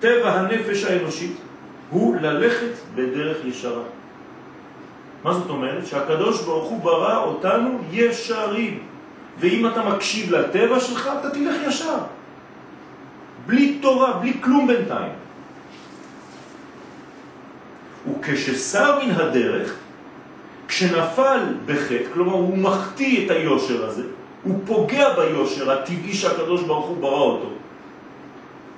טבע 0.01 0.33
הנפש 0.33 0.85
האנושית 0.85 1.37
הוא 1.91 2.17
ללכת 2.17 2.73
בדרך 2.95 3.37
ישרה. 3.45 3.83
מה 5.25 5.33
זאת 5.35 5.51
אומרת? 5.51 5.87
שהקדוש 5.87 6.43
ברוך 6.43 6.69
הוא 6.69 6.81
ברא 6.81 7.25
אותנו 7.25 7.79
ישרים. 7.93 8.92
ואם 9.43 9.67
אתה 9.67 9.83
מקשיב 9.83 10.35
לטבע 10.35 10.81
שלך, 10.81 11.11
אתה 11.21 11.31
תלך 11.31 11.57
ישר. 11.69 11.99
בלי 13.47 13.79
תורה, 13.83 14.13
בלי 14.13 14.33
כלום 14.41 14.67
בינתיים. 14.67 15.13
וכששר 18.11 18.99
מן 19.05 19.11
הדרך, 19.11 19.77
כשנפל 20.69 21.41
בחטא, 21.67 22.13
כלומר 22.15 22.33
הוא 22.33 22.59
מחטיא 22.59 23.27
את 23.27 23.31
היושר 23.31 23.85
הזה, 23.85 24.03
הוא 24.43 24.61
פוגע 24.67 25.15
ביושר 25.15 25.71
הטבעי 25.71 26.15
שהקדוש 26.15 26.63
ברוך 26.63 26.87
הוא 26.87 26.97
ברא 26.97 27.21
אותו. 27.21 27.51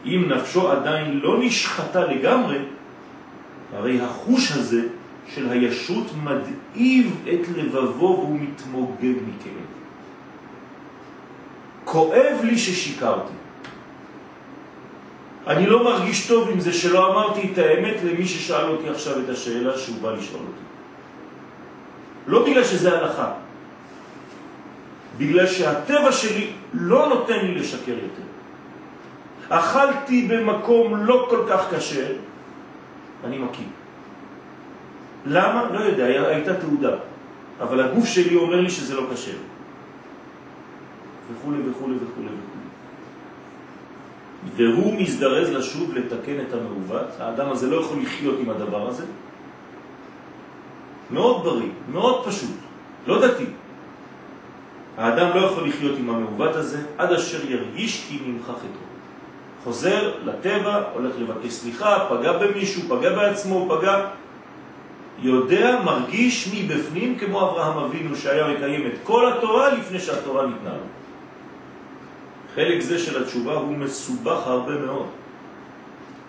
אם 0.04 0.25
נפשו 0.28 0.71
עדיין 0.71 1.21
לא 1.23 1.38
נשחטה 1.40 2.06
לגמרי, 2.06 2.59
הרי 3.76 4.00
החוש 4.00 4.52
הזה 4.52 4.83
של 5.35 5.50
הישות 5.50 6.06
מדאיב 6.25 7.16
את 7.28 7.49
לבבו 7.56 7.99
והוא 7.99 8.38
מתמוגג 8.40 9.14
מכאב. 9.28 9.84
כואב 11.85 12.41
לי 12.43 12.59
ששיקרתי. 12.59 13.33
אני 15.47 15.67
לא 15.67 15.85
מרגיש 15.85 16.29
טוב 16.29 16.50
עם 16.50 16.61
זה 16.61 16.73
שלא 16.73 17.12
אמרתי 17.12 17.50
את 17.53 17.59
האמת 17.59 17.97
למי 18.05 18.26
ששאל 18.26 18.71
אותי 18.71 18.88
עכשיו 18.88 19.21
את 19.21 19.29
השאלה 19.29 19.79
שהוא 19.79 19.97
בא 20.03 20.12
לשאול 20.12 20.41
אותי. 20.41 20.64
לא 22.26 22.47
בגלל 22.47 22.64
שזה 22.64 22.99
הלכה, 22.99 23.33
בגלל 25.19 25.47
שהטבע 25.47 26.12
שלי 26.12 26.50
לא 26.73 27.09
נותן 27.09 27.38
לי 27.47 27.55
לשקר 27.55 27.93
יותר. 27.93 28.23
אכלתי 29.49 30.29
במקום 30.29 30.97
לא 30.97 31.26
כל 31.31 31.45
כך 31.49 31.75
קשה, 31.75 32.07
אני 33.25 33.38
מקיא. 33.38 33.64
למה? 35.26 35.71
לא 35.73 35.81
יודע, 35.81 36.05
הייתה 36.05 36.55
תעודה. 36.55 36.97
אבל 37.61 37.81
הגוף 37.81 38.07
שלי 38.07 38.37
אומר 38.37 38.61
לי 38.61 38.71
שזה 38.71 38.95
לא 38.95 39.03
קשה. 39.12 39.33
וכו' 41.33 41.50
וכו' 41.71 41.88
וכו'. 42.02 42.23
והוא 44.57 45.00
מזדרז 45.00 45.49
לשוב 45.49 45.95
לתקן 45.95 46.40
את 46.40 46.52
המעוות. 46.52 47.07
האדם 47.19 47.50
הזה 47.50 47.71
לא 47.71 47.76
יכול 47.76 47.99
לחיות 48.02 48.35
עם 48.40 48.50
הדבר 48.50 48.88
הזה. 48.88 49.04
מאוד 51.11 51.45
בריא, 51.45 51.71
מאוד 51.93 52.26
פשוט, 52.26 52.57
לא 53.07 53.26
דתי. 53.26 53.45
האדם 54.97 55.28
לא 55.35 55.47
יכול 55.47 55.69
לחיות 55.69 55.99
עם 55.99 56.11
המעוות 56.11 56.57
הזה 56.57 56.83
עד 56.99 57.12
אשר 57.12 57.50
ירגיש 57.50 58.07
כי 58.09 58.19
נמחח 58.26 58.59
אתו. 58.59 58.85
חוזר 59.64 60.12
לטבע, 60.25 60.83
הולך 60.95 61.12
לבקש 61.19 61.52
סליחה, 61.52 62.07
פגע 62.11 62.33
במישהו, 62.33 62.83
פגע 62.88 63.16
בעצמו, 63.16 63.69
פגע... 63.71 64.07
יודע, 65.19 65.81
מרגיש 65.85 66.54
מבפנים 66.54 67.19
כמו 67.19 67.40
אברהם 67.40 67.78
אבינו 67.78 68.16
שהיה 68.16 68.49
מקיים 68.49 68.87
את 68.87 68.93
כל 69.04 69.33
התורה 69.33 69.75
לפני 69.75 70.00
שהתורה 70.00 70.47
ניתנה 70.47 70.71
לו. 70.71 71.03
חלק 72.54 72.80
זה 72.80 72.99
של 72.99 73.23
התשובה 73.23 73.54
הוא 73.54 73.76
מסובך 73.76 74.46
הרבה 74.46 74.73
מאוד. 74.73 75.06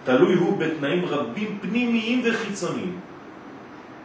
תלוי 0.03 0.33
הוא 0.33 0.57
בתנאים 0.57 1.05
רבים 1.05 1.57
פנימיים 1.61 2.21
וחיצוניים, 2.25 2.99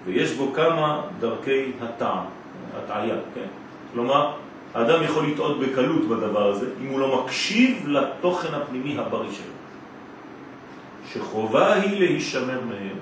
ויש 0.06 0.32
בו 0.32 0.52
כמה 0.52 1.02
דרכי 1.20 1.72
הטעה, 1.80 2.24
הטעיה, 2.76 3.14
כן? 3.34 3.46
כלומר, 3.92 4.32
האדם 4.74 5.02
יכול 5.02 5.26
לטעות 5.26 5.60
בקלות 5.60 6.08
בדבר 6.08 6.48
הזה 6.48 6.66
אם 6.82 6.88
הוא 6.88 7.00
לא 7.00 7.24
מקשיב 7.24 7.88
לתוכן 7.88 8.54
הפנימי 8.54 8.98
הבריא 8.98 9.30
שלו. 9.32 9.52
שחובה 11.12 11.74
היא 11.74 11.98
להישמר 11.98 12.60
מהם, 12.68 12.96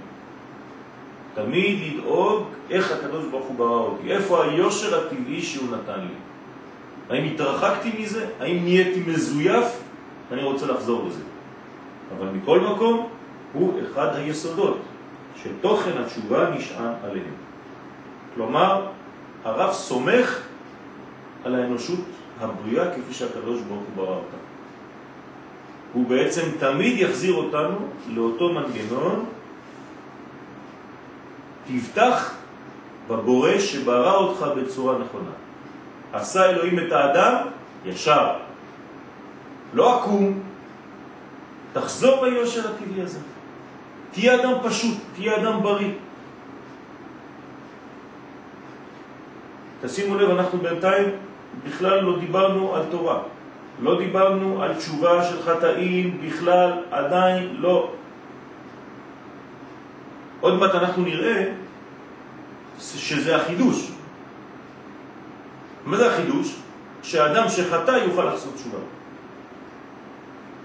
תמיד 1.34 1.78
לדאוג 1.87 2.44
איך 2.70 2.92
הקדוש 2.92 3.25
ברוך 3.30 3.46
הוא 3.46 3.56
ברא 3.56 3.78
אותי, 3.78 4.12
איפה 4.12 4.44
היושר 4.44 5.00
הטבעי 5.00 5.42
שהוא 5.42 5.76
נתן 5.76 6.00
לי. 6.00 6.14
האם 7.10 7.24
התרחקתי 7.24 7.92
מזה? 7.98 8.26
האם 8.40 8.64
נהייתי 8.64 9.02
מזויף? 9.06 9.64
אני 10.32 10.42
רוצה 10.42 10.66
לחזור 10.66 11.06
לזה. 11.06 11.22
אבל 12.16 12.26
מכל 12.26 12.60
מקום, 12.60 13.08
הוא 13.52 13.80
אחד 13.82 14.16
היסודות 14.16 14.78
שתוכן 15.42 15.98
התשובה 15.98 16.50
נשען 16.50 16.92
עליהם. 17.04 17.34
כלומר, 18.34 18.86
הרב 19.44 19.72
סומך 19.72 20.40
על 21.44 21.54
האנושות 21.54 22.04
הבריאה 22.40 22.90
כפי 22.90 23.14
שהקדוש 23.14 23.60
ברוך 23.60 23.80
הוא 23.80 23.96
ברא 23.96 24.14
אותה. 24.14 24.36
הוא 25.92 26.06
בעצם 26.06 26.42
תמיד 26.58 26.98
יחזיר 26.98 27.34
אותנו 27.34 27.76
לאותו 28.08 28.52
מנגנון, 28.52 29.24
תבטח 31.66 32.34
בבורא 33.08 33.58
שברא 33.58 34.14
אותך 34.14 34.46
בצורה 34.56 34.98
נכונה. 34.98 35.30
עשה 36.12 36.50
אלוהים 36.50 36.78
את 36.78 36.92
האדם 36.92 37.34
ישר, 37.84 38.34
לא 39.74 40.00
עקום, 40.00 40.40
תחזור 41.72 42.20
ביושר 42.20 42.70
הטבעי 42.70 43.02
הזה. 43.02 43.18
תהיה 44.12 44.34
אדם 44.34 44.52
פשוט, 44.64 44.96
תהיה 45.14 45.36
אדם 45.36 45.62
בריא. 45.62 45.92
תשימו 49.82 50.14
לב, 50.14 50.30
אנחנו 50.30 50.58
בינתיים 50.58 51.10
בכלל 51.64 52.00
לא 52.00 52.18
דיברנו 52.18 52.74
על 52.74 52.82
תורה. 52.90 53.18
לא 53.80 53.98
דיברנו 53.98 54.62
על 54.62 54.74
תשובה 54.74 55.24
של 55.24 55.42
חטאים 55.42 56.20
בכלל, 56.26 56.72
עדיין 56.90 57.56
לא. 57.58 57.90
עוד 60.40 60.54
מעט 60.58 60.74
אנחנו 60.74 61.02
נראה 61.02 61.44
שזה 62.78 63.36
החידוש. 63.36 63.98
מה 65.88 65.97
זה 65.97 66.12
החידוש? 66.12 66.57
שאדם 67.02 67.49
שחטא 67.49 67.90
יוכל 67.90 68.25
לעשות 68.25 68.54
תשובה. 68.54 68.78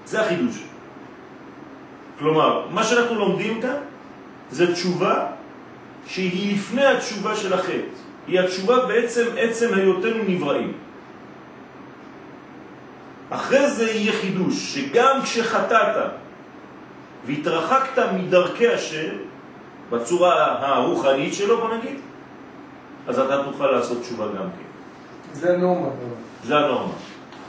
זה 0.06 0.22
החידוש. 0.22 0.63
כלומר, 2.20 2.68
מה 2.72 2.84
שאנחנו 2.84 3.15
לומדים 3.15 3.62
כאן 3.62 3.77
זה 4.51 4.74
תשובה 4.74 5.25
שהיא 6.08 6.56
לפני 6.56 6.86
התשובה 6.86 7.36
של 7.36 7.53
החטא. 7.53 7.96
היא 8.27 8.39
התשובה 8.39 8.86
בעצם 8.86 9.25
עצם 9.38 9.74
היותנו 9.74 10.24
נבראים. 10.27 10.74
אחרי 13.30 13.70
זה 13.70 13.92
יהיה 13.92 14.13
חידוש, 14.13 14.75
שגם 14.75 15.22
כשחטאת 15.24 15.96
והתרחקת 17.25 18.03
מדרכי 18.13 18.68
השם, 18.68 19.15
בצורה 19.89 20.58
הרוחנית 20.60 21.34
שלו, 21.34 21.58
בוא 21.58 21.75
נגיד, 21.75 21.98
אז 23.08 23.20
אתה 23.20 23.44
תוכל 23.44 23.72
לעשות 23.72 24.01
תשובה 24.01 24.25
גם 24.25 24.50
כן. 24.58 24.62
זה 25.34 25.54
הנורמה. 25.54 25.88
זה 26.44 26.58
הנורמה. 26.58 26.94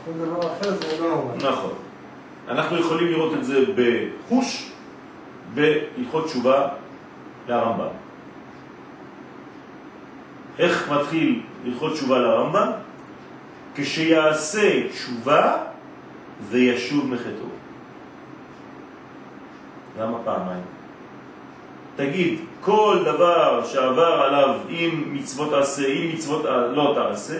כל 0.04 0.12
דבר 0.12 0.40
אחר 0.40 0.70
זה 0.70 1.00
לא 1.00 1.08
נורמה. 1.08 1.34
נכון. 1.36 1.72
אנחנו 2.48 2.78
יכולים 2.78 3.08
לראות 3.08 3.34
את 3.34 3.44
זה 3.44 3.60
בחוש, 3.76 4.70
בהלכות 5.54 6.24
תשובה 6.24 6.68
לרמב"ם. 7.48 7.88
איך 10.58 10.92
מתחיל 10.92 11.42
הלכות 11.64 11.92
תשובה 11.92 12.18
לרמב"ם? 12.18 12.70
כשיעשה 13.74 14.88
תשובה 14.88 15.56
וישוב 16.50 17.06
מחטאו. 17.06 17.48
למה 20.00 20.18
פעמיים? 20.24 20.62
תגיד, 21.96 22.38
כל 22.60 22.98
דבר 23.04 23.64
שעבר 23.64 24.22
עליו 24.22 24.56
עם 24.68 25.04
מצוות 25.14 25.50
תעשה, 25.50 25.82
עם 25.88 26.14
מצוות 26.14 26.44
לא 26.74 26.92
תעשה, 26.94 27.38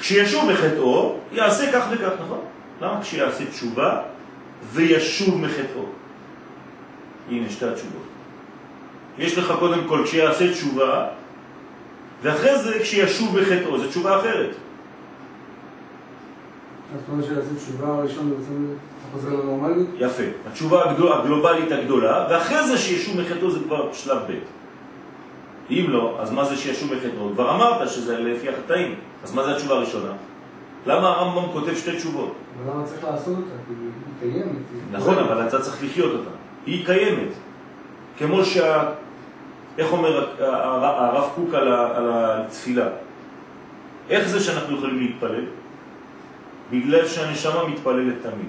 כשישוב 0.00 0.50
מחטאו, 0.50 1.16
יעשה 1.32 1.72
כך 1.72 1.86
וכך, 1.90 2.10
נכון? 2.24 2.40
למה 2.80 3.02
כשיעשה 3.02 3.44
תשובה 3.46 4.00
וישוב 4.72 5.40
מחטאו? 5.40 5.84
הנה 7.30 7.50
שתי 7.50 7.66
התשובות. 7.66 8.02
יש 9.18 9.38
לך 9.38 9.52
קודם 9.58 9.88
כל 9.88 10.02
כשיעשה 10.04 10.52
תשובה, 10.52 11.06
ואחרי 12.22 12.58
זה 12.58 12.78
כשישוב 12.78 13.38
מחטאו, 13.40 13.78
זו 13.78 13.88
תשובה 13.88 14.20
אחרת. 14.20 14.50
זאת 16.96 17.08
אומרת 17.08 17.24
שיעשה 17.24 17.54
תשובה 17.56 17.88
הראשון 17.88 18.30
בעצם 18.30 18.66
חוזר 19.12 19.28
לנורמליות? 19.28 19.88
יפה. 19.98 20.22
התשובה 20.50 20.90
הגדול, 20.90 21.12
הגלובלית 21.12 21.72
הגדולה, 21.72 22.26
ואחרי 22.30 22.66
זה 22.66 22.78
שישוב 22.78 23.20
מחטאו 23.20 23.50
זה 23.50 23.58
כבר 23.64 23.92
שלב 23.92 24.18
ב'. 24.18 24.32
אם 25.70 25.86
לא, 25.88 26.18
אז 26.20 26.32
מה 26.32 26.44
זה 26.44 26.56
שישוב 26.56 26.94
מחטאו? 26.94 27.30
כבר 27.34 27.54
אמרת 27.54 27.88
שזה 27.88 28.18
לפי 28.18 28.48
החטאים, 28.48 28.94
אז 29.24 29.34
מה 29.34 29.44
זה 29.44 29.52
התשובה 29.52 29.74
הראשונה? 29.74 30.12
למה 30.86 31.08
הרמב"ם 31.08 31.52
כותב 31.52 31.74
שתי 31.74 31.96
תשובות? 31.96 32.34
ולמה 32.64 32.84
צריך 32.84 33.04
לעשות 33.04 33.36
אותה? 33.36 33.50
היא 34.20 34.32
קיימת. 34.32 34.56
נכון. 34.92 35.18
אבל 35.18 35.48
אתה 35.48 35.60
צריך 35.60 35.84
לחיות 35.84 36.12
אותה. 36.12 36.30
היא 36.66 36.86
קיימת. 36.86 37.32
כמו 38.18 38.44
שה... 38.44 38.88
איך 39.78 39.92
אומר 39.92 40.26
הרב 40.38 41.30
קוק 41.34 41.54
על 41.54 41.68
התפילה? 42.12 42.86
איך 44.10 44.28
זה 44.28 44.40
שאנחנו 44.40 44.76
יכולים 44.76 44.98
להתפלל? 44.98 45.44
בגלל 46.70 47.06
שהנשמה 47.06 47.68
מתפללת 47.68 48.14
תמיד. 48.22 48.48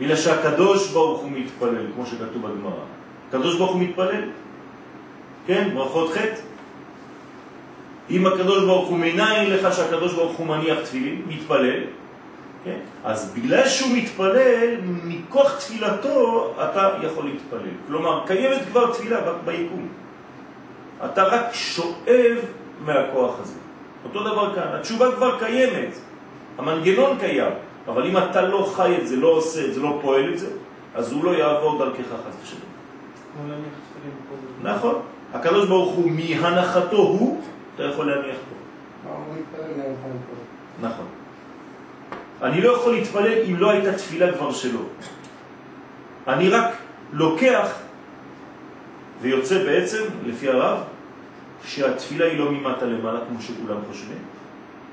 בגלל 0.00 0.16
שהקדוש 0.16 0.92
ברוך 0.92 1.20
הוא 1.20 1.30
מתפלל, 1.30 1.86
כמו 1.94 2.06
שכתוב 2.06 2.42
בגמרא. 2.42 2.84
הקדוש 3.28 3.58
ברוך 3.58 3.72
הוא 3.72 3.80
מתפלל. 3.80 4.22
כן, 5.46 5.70
ברכות 5.74 6.12
חטא. 6.12 6.40
אם 8.10 8.26
הקדוש 8.26 8.64
ברוך 8.64 8.88
הוא 8.88 8.98
מנין 8.98 9.50
לך 9.50 9.74
שהקדוש 9.74 10.14
ברוך 10.14 10.36
הוא 10.36 10.46
מניח 10.46 10.78
תפילין, 10.84 11.22
מתפלל, 11.28 11.80
כן? 12.64 12.78
אז 13.04 13.32
בגלל 13.36 13.68
שהוא 13.68 13.96
מתפלל, 13.96 14.76
מכוח 15.04 15.58
תפילתו 15.58 16.52
אתה 16.64 16.90
יכול 17.02 17.24
להתפלל. 17.24 17.70
כלומר, 17.86 18.26
קיימת 18.26 18.62
כבר 18.70 18.92
תפילה 18.92 19.18
ביקום. 19.44 19.88
אתה 21.04 21.24
רק 21.24 21.46
שואב 21.52 22.36
מהכוח 22.84 23.40
הזה. 23.40 23.58
אותו 24.04 24.20
דבר 24.20 24.54
כאן, 24.54 24.68
התשובה 24.74 25.12
כבר 25.16 25.38
קיימת, 25.38 25.94
המנגנון 26.58 27.18
קיים, 27.18 27.52
אבל 27.88 28.06
אם 28.06 28.18
אתה 28.18 28.42
לא 28.42 28.72
חי 28.76 28.96
את 29.02 29.08
זה, 29.08 29.16
לא 29.16 29.28
עושה 29.28 29.64
את 29.66 29.74
זה, 29.74 29.80
לא 29.80 29.98
פועל 30.02 30.32
את 30.32 30.38
זה, 30.38 30.48
אז 30.94 31.12
הוא 31.12 31.24
לא 31.24 31.30
יעבור 31.30 31.78
דרכך 31.78 32.02
חס 32.02 32.34
ושלום. 32.42 32.60
נכון. 34.62 34.94
הקדוש 35.34 35.68
ברוך 35.68 35.94
הוא, 35.94 36.10
מהנחתו 36.10 36.96
הוא, 36.96 37.40
אתה 37.76 37.84
יכול 37.84 38.06
להניח 38.06 38.36
פה. 38.36 38.56
נכון. 40.80 41.06
אני 42.42 42.60
לא 42.60 42.72
יכול 42.72 42.94
להתפלל 42.94 43.42
אם 43.48 43.56
לא 43.56 43.70
הייתה 43.70 43.92
תפילה 43.92 44.32
כבר 44.32 44.52
שלו. 44.52 44.80
אני 46.28 46.48
רק 46.48 46.74
לוקח 47.12 47.78
ויוצא 49.20 49.64
בעצם, 49.64 50.02
לפי 50.26 50.48
הרב, 50.48 50.78
שהתפילה 51.64 52.26
היא 52.26 52.38
לא 52.38 52.52
ממטה 52.52 52.86
למעלה 52.86 53.18
כמו 53.28 53.42
שכולם 53.42 53.76
חושבים, 53.88 54.18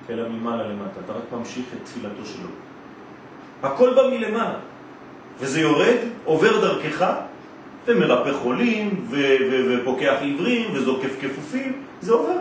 אלא 0.10 0.30
ממעלה 0.30 0.64
למטה. 0.68 1.00
אתה 1.06 1.14
רק 1.14 1.24
ממשיך 1.32 1.66
את 1.74 1.86
תפילתו 1.86 2.26
שלו. 2.26 2.50
הכל 3.64 3.94
בא 3.94 4.02
מלמעלה. 4.08 4.60
וזה 5.40 5.62
יורד, 5.62 5.98
עובר 6.26 6.62
דרכך, 6.62 7.14
ומרפא 7.86 8.34
חולים, 8.34 9.08
ופוקח 9.50 10.16
עיוורים, 10.22 10.70
וזוקף 10.74 11.16
כפופים, 11.22 11.82
זה 12.02 12.14
עובר. 12.14 12.38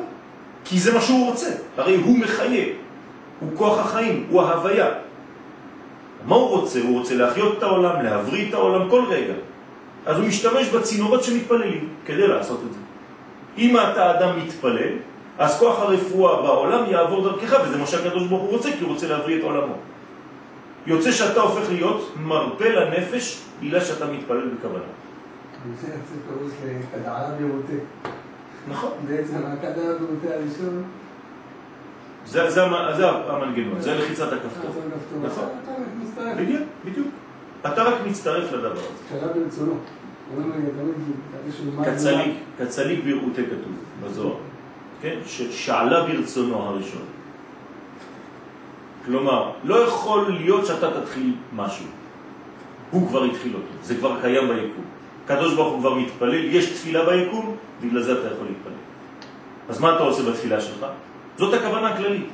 כי 0.64 0.78
זה 0.78 0.94
מה 0.94 1.00
שהוא 1.00 1.30
רוצה. 1.30 1.50
הרי 1.76 1.96
הוא 1.96 2.18
מחיה. 2.18 2.64
הוא 3.40 3.50
כוח 3.56 3.78
החיים, 3.78 4.26
הוא 4.30 4.42
ההוויה. 4.42 4.88
מה 6.26 6.34
הוא 6.36 6.48
רוצה? 6.48 6.80
הוא 6.80 6.98
רוצה 6.98 7.14
להחיות 7.14 7.58
את 7.58 7.62
העולם, 7.62 8.04
להבריא 8.04 8.48
את 8.48 8.54
העולם 8.54 8.90
כל 8.90 9.04
רגע. 9.08 9.34
אז 10.06 10.18
הוא 10.18 10.26
משתמש 10.26 10.68
בצינורות 10.68 11.24
שמתפללים 11.24 11.88
כדי 12.06 12.26
לעשות 12.26 12.60
את 12.68 12.72
זה. 12.72 12.78
אם 13.58 13.76
אתה 13.76 14.10
אדם 14.10 14.38
מתפלל, 14.38 14.92
אז 15.38 15.58
כוח 15.58 15.78
הרפואה 15.78 16.42
בעולם 16.42 16.90
יעבור 16.90 17.22
דרכך, 17.28 17.60
וזה 17.64 17.78
מה 17.78 17.86
שהקדוש 17.86 18.26
ברוך 18.26 18.42
הוא 18.42 18.50
רוצה, 18.50 18.70
כי 18.78 18.84
הוא 18.84 18.92
רוצה 18.92 19.08
להבריא 19.08 19.38
את 19.38 19.42
עולמו. 19.42 19.74
יוצא 20.86 21.12
שאתה 21.12 21.40
הופך 21.40 21.70
להיות 21.70 22.14
מרפא 22.20 22.64
לנפש 22.64 23.42
בגלל 23.60 23.80
שאתה 23.80 24.06
מתפלל 24.06 24.48
בכוונה. 24.48 24.84
זה 25.80 25.86
יוצא 25.86 26.14
פירוש 26.28 26.52
לקדעה 26.64 27.30
בירוטה. 27.38 27.72
נכון. 28.70 28.90
בעצם 29.08 29.36
הקדעה 29.46 29.72
בירוטה 29.74 30.28
הראשון, 30.34 30.82
זה, 32.26 32.50
זה, 32.50 32.62
המ- 32.62 32.96
זה 32.96 33.08
המנגנון, 33.10 33.80
זה 33.80 33.94
לחיצת 33.94 34.32
הכפתור. 34.32 34.70
נכון. 35.24 35.44
אתה. 36.14 36.34
בדיוק, 36.42 36.62
בדיוק. 36.84 37.06
אתה 37.60 37.82
רק 37.82 37.94
מצטרף 38.06 38.52
לדבר 38.52 38.72
הזה. 38.72 38.80
שאלה 39.10 39.32
ברצונו. 39.32 39.74
קצליק, 41.84 42.34
קצליק 42.58 43.04
בראותי 43.04 43.42
כתוב 43.46 43.72
בזוהר, 44.04 44.34
כן? 45.02 45.18
ששאלה 45.26 46.06
ברצונו 46.06 46.56
הראשון. 46.56 47.02
כלומר, 49.06 49.50
לא 49.64 49.74
יכול 49.74 50.32
להיות 50.32 50.66
שאתה 50.66 51.00
תתחיל 51.00 51.34
משהו. 51.56 51.86
הוא 52.90 53.08
כבר 53.08 53.24
התחיל 53.24 53.54
אותו, 53.54 53.66
זה 53.82 53.94
כבר 53.96 54.20
קיים 54.20 54.48
ביקום. 54.48 54.84
קדוש 55.26 55.54
ברוך 55.54 55.72
הוא 55.72 55.80
כבר 55.80 55.94
מתפלל, 55.94 56.44
יש 56.44 56.66
תפילה 56.66 57.04
ביקום, 57.04 57.56
בגלל 57.80 58.02
זה 58.02 58.12
אתה 58.12 58.34
יכול 58.34 58.46
להתפלל. 58.46 58.72
אז 59.68 59.80
מה 59.80 59.94
אתה 59.94 60.02
עושה 60.02 60.30
בתפילה 60.30 60.60
שלך? 60.60 60.86
זאת 61.36 61.54
הכוונה 61.54 61.88
הכללית. 61.88 62.28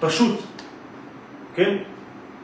פשוט. 0.00 0.40
כן? 1.54 1.76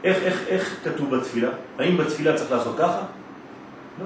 איך, 0.03 0.17
איך, 0.17 0.47
איך 0.47 0.79
כתוב 0.83 1.15
בתפילה? 1.15 1.49
האם 1.79 1.97
בתפילה 1.97 2.33
צריך 2.35 2.51
לעשות 2.51 2.75
ככה? 2.77 3.01
לא. 3.99 4.05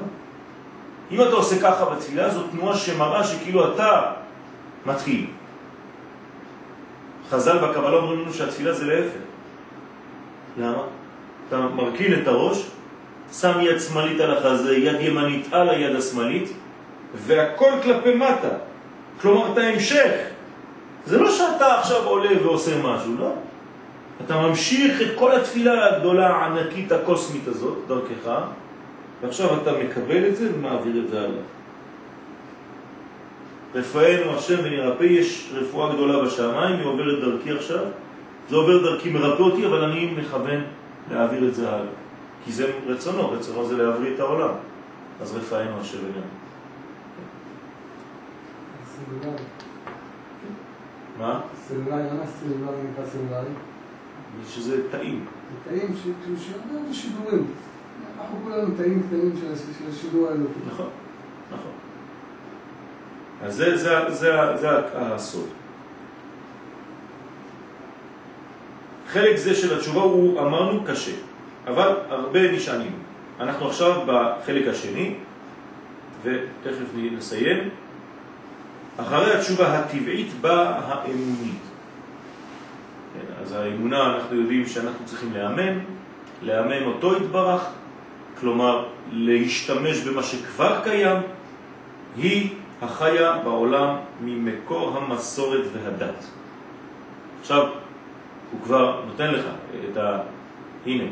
אם 1.12 1.22
אתה 1.22 1.32
עושה 1.32 1.62
ככה 1.62 1.86
בתפילה, 1.86 2.30
זו 2.30 2.44
תנועה 2.48 2.78
שמראה 2.78 3.24
שכאילו 3.24 3.74
אתה 3.74 4.14
מתחיל. 4.86 5.28
חז"ל 7.30 7.58
בקבלה 7.58 7.98
אומרים 7.98 8.20
לנו 8.20 8.34
שהתפילה 8.34 8.74
זה 8.74 8.86
להפך. 8.86 9.20
למה? 10.58 10.84
אתה 11.48 11.60
מרכין 11.60 12.22
את 12.22 12.28
הראש, 12.28 12.70
שם 13.34 13.60
יד 13.62 13.80
שמאלית 13.80 14.20
על 14.20 14.38
החזה, 14.38 14.78
יד 14.78 15.02
ימנית 15.02 15.48
על 15.52 15.70
היד 15.70 15.96
השמאלית, 15.96 16.54
והכל 17.16 17.72
כלפי 17.84 18.16
מטה. 18.16 18.50
כלומר, 19.22 19.54
אתה 19.54 19.62
המשך. 19.62 20.12
זה 21.06 21.20
לא 21.20 21.32
שאתה 21.32 21.80
עכשיו 21.80 22.04
עולה 22.04 22.30
ועושה 22.44 22.82
משהו, 22.84 23.16
לא. 23.20 23.32
אתה 24.26 24.42
ממשיך 24.42 25.02
את 25.02 25.08
כל 25.16 25.32
התפילה 25.32 25.96
הגדולה, 25.96 26.28
הענקית, 26.28 26.92
הקוסמית 26.92 27.48
הזאת, 27.48 27.78
דרכך, 27.88 28.32
ועכשיו 29.22 29.62
אתה 29.62 29.72
מקבל 29.72 30.28
את 30.28 30.36
זה 30.36 30.50
ומעביר 30.54 31.04
את 31.06 31.10
זה 31.10 31.20
הלאה. 31.20 31.42
רפאנו 33.76 34.38
השם 34.38 34.56
ונרפא, 34.64 35.04
יש 35.04 35.52
רפואה 35.54 35.94
גדולה 35.94 36.26
בשמיים, 36.26 36.76
היא 36.76 36.86
עוברת 36.86 37.20
דרכי 37.20 37.52
עכשיו, 37.52 37.84
זה 38.50 38.56
עובר 38.56 38.84
דרכי 38.84 39.10
מרפא 39.10 39.42
אותי, 39.42 39.66
אבל 39.66 39.84
אני 39.84 40.06
מכוון 40.18 40.64
להעביר 41.12 41.48
את 41.48 41.56
זה 41.56 41.70
הלאה. 41.70 41.97
כי 42.48 42.54
זה 42.54 42.72
רצונו, 42.86 43.32
רצונו 43.32 43.66
זה 43.68 43.78
להבריא 43.78 44.16
את 44.16 44.20
העולם. 44.20 44.50
אז 45.22 45.36
רפאנו 45.36 45.80
השם 45.82 45.98
ונרפא. 45.98 46.20
סלולרי. 48.96 49.44
מה? 51.20 51.42
סלולרי, 51.68 52.04
למה 52.10 52.24
סלולרי 52.40 52.78
נקרא 52.92 53.06
סלולרי? 53.06 53.50
שזה 54.48 54.92
טעים. 54.92 55.26
זה 55.66 55.70
תאים 55.72 55.94
ש- 55.96 56.44
שיודעים 56.46 56.94
שידורים. 56.94 57.46
אנחנו 58.20 58.38
כולנו 58.44 58.76
תאים 58.78 59.04
קטנים 59.08 59.34
של 59.42 59.54
השידור 59.90 60.28
האלוקי. 60.28 60.60
נכון, 60.68 60.90
נכון. 61.52 61.72
אז 63.44 63.56
זה, 63.56 63.78
זה, 63.78 63.90
זה, 64.10 64.32
זה 64.58 64.70
הסוד. 64.96 65.48
חלק 69.08 69.38
זה 69.38 69.56
של 69.56 69.78
התשובה 69.78 70.02
הוא, 70.02 70.40
אמרנו, 70.42 70.84
קשה, 70.86 71.12
אבל 71.68 71.94
הרבה 72.10 72.52
נשענים. 72.52 72.92
אנחנו 73.40 73.68
עכשיו 73.68 74.02
בחלק 74.06 74.68
השני, 74.68 75.16
ותכף 76.24 76.86
נסיים. 76.96 77.70
אחרי 78.98 79.34
התשובה 79.34 79.80
הטבעית 79.80 80.34
באה 80.42 80.80
האמונית. 80.80 81.62
כן, 83.14 83.42
אז 83.42 83.52
האמונה, 83.52 84.16
אנחנו 84.16 84.36
יודעים 84.36 84.66
שאנחנו 84.66 85.06
צריכים 85.06 85.34
לאמן, 85.34 85.80
לאמן 86.42 86.84
אותו 86.84 87.16
התברך, 87.16 87.66
כלומר 88.40 88.86
להשתמש 89.12 90.02
במה 90.02 90.24
שכבר 90.24 90.80
קיים, 90.84 91.18
היא 92.18 92.50
החיה 92.82 93.38
בעולם 93.44 93.96
ממקור 94.22 94.98
המסורת 94.98 95.66
והדת. 95.74 96.26
עכשיו, 97.42 97.68
הוא 98.52 98.62
כבר 98.64 99.02
נותן 99.08 99.32
לך 99.32 99.46
את 99.92 99.98
ה... 99.98 100.20
הנה, 100.86 101.04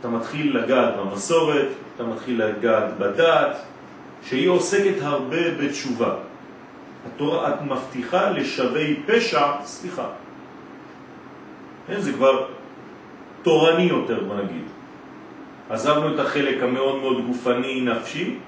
אתה 0.00 0.08
מתחיל 0.08 0.58
לגעת 0.58 0.94
במסורת, 0.96 1.68
אתה 1.96 2.04
מתחיל 2.04 2.44
לגעת 2.44 2.98
בדת, 2.98 3.56
שהיא 4.22 4.48
עוסקת 4.48 4.94
הרבה 5.00 5.50
בתשובה. 5.60 6.14
התורה 7.06 7.54
את 7.54 7.62
מבטיחה 7.62 8.30
לשווי 8.30 9.00
פשע, 9.06 9.46
סליחה. 9.64 10.06
כן, 11.86 12.00
זה 12.00 12.12
כבר 12.12 12.46
תורני 13.42 13.82
יותר, 13.82 14.24
בוא 14.24 14.36
נגיד. 14.36 14.64
עזבנו 15.70 16.14
את 16.14 16.18
החלק 16.18 16.62
המאוד 16.62 17.00
מאוד 17.00 17.26
גופני, 17.26 17.80
נפשי, 17.80 18.38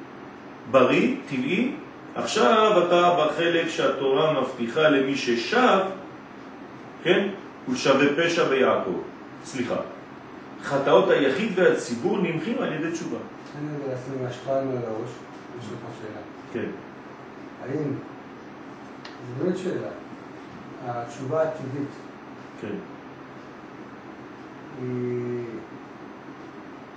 בריא, 0.70 1.14
טבעי, 1.28 1.72
עכשיו 2.14 2.82
אתה 2.86 3.16
בחלק 3.18 3.68
שהתורה 3.68 4.40
מבטיחה 4.40 4.88
למי 4.88 5.16
ששב, 5.16 5.78
כן, 7.02 7.28
הוא 7.66 7.76
שווה 7.76 8.06
פשע 8.16 8.44
ביעקב. 8.44 9.00
סליחה. 9.44 9.76
חטאות 10.62 11.10
היחיד 11.10 11.52
והציבור 11.58 12.18
נמחים 12.18 12.58
על 12.58 12.72
ידי 12.72 12.92
תשובה. 12.92 13.18
אין 13.56 13.68
לי 13.68 13.94
לשים 13.94 14.26
השפענו 14.26 14.70
על 14.70 14.76
הראש, 14.76 15.10
יש 15.60 15.64
לך 15.64 15.90
שאלה. 16.00 16.20
כן. 16.52 16.70
האם, 17.62 17.92
זו 19.04 19.44
באמת 19.44 19.56
שאלה, 19.56 19.88
התשובה 20.86 21.42
הטבעית 21.42 21.88
כן. 22.60 22.74
היא... 24.82 25.44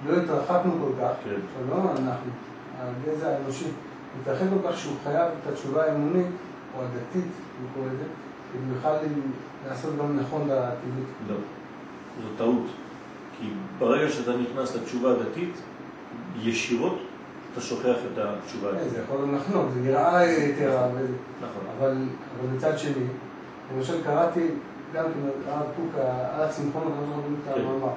לא 0.07 0.17
התרחקנו 0.17 0.71
כל 0.71 0.91
כך, 1.01 1.11
כן. 1.23 1.29
עכשיו 1.29 1.69
לא 1.69 1.91
אנחנו, 1.91 2.31
הגזע 2.79 3.29
האנושי, 3.29 3.67
מתרחק 4.21 4.45
כל 4.49 4.69
כך 4.71 4.77
שהוא 4.77 4.95
חייב 5.03 5.31
את 5.41 5.47
התשובה 5.51 5.85
האמונית, 5.85 6.27
או 6.77 6.81
הדתית, 6.83 7.31
אני 7.59 7.67
קורא 7.73 7.85
לזה, 7.85 8.03
כדי 8.53 8.77
בכלל 8.77 8.95
לעשות 9.67 9.97
גם 9.99 10.19
נכון 10.19 10.41
לטבעית. 10.41 11.07
לא. 11.27 11.35
זו 12.21 12.29
טעות. 12.37 12.82
כי 13.39 13.47
ברגע 13.79 14.09
שאתה 14.09 14.31
נכנס 14.37 14.75
לתשובה 14.75 15.11
הדתית, 15.11 15.53
ישירות 16.41 16.99
אתה 17.53 17.61
שוכח 17.61 17.95
את 18.13 18.17
התשובה 18.17 18.71
כן, 18.71 18.77
הדתית. 18.77 18.91
זה 18.91 19.01
יכול 19.01 19.21
גם 19.21 19.35
לחנוק, 19.35 19.65
זה 19.73 19.79
נראה 19.79 20.25
יתרה, 20.25 20.87
נכון. 20.87 21.63
אבל, 21.77 21.95
אבל 22.39 22.55
מצד 22.55 22.77
שני, 22.77 23.03
למשל 23.75 24.03
קראתי 24.03 24.47
גם 24.93 25.03
כן 25.03 25.49
הרב 25.51 25.65
קוק, 25.75 25.91
על 26.35 26.41
הצמחון, 26.43 26.81
אני 26.83 26.91
לא 27.01 27.05
זוכר 27.05 27.51
את. 27.51 27.65
המאמר. 27.65 27.93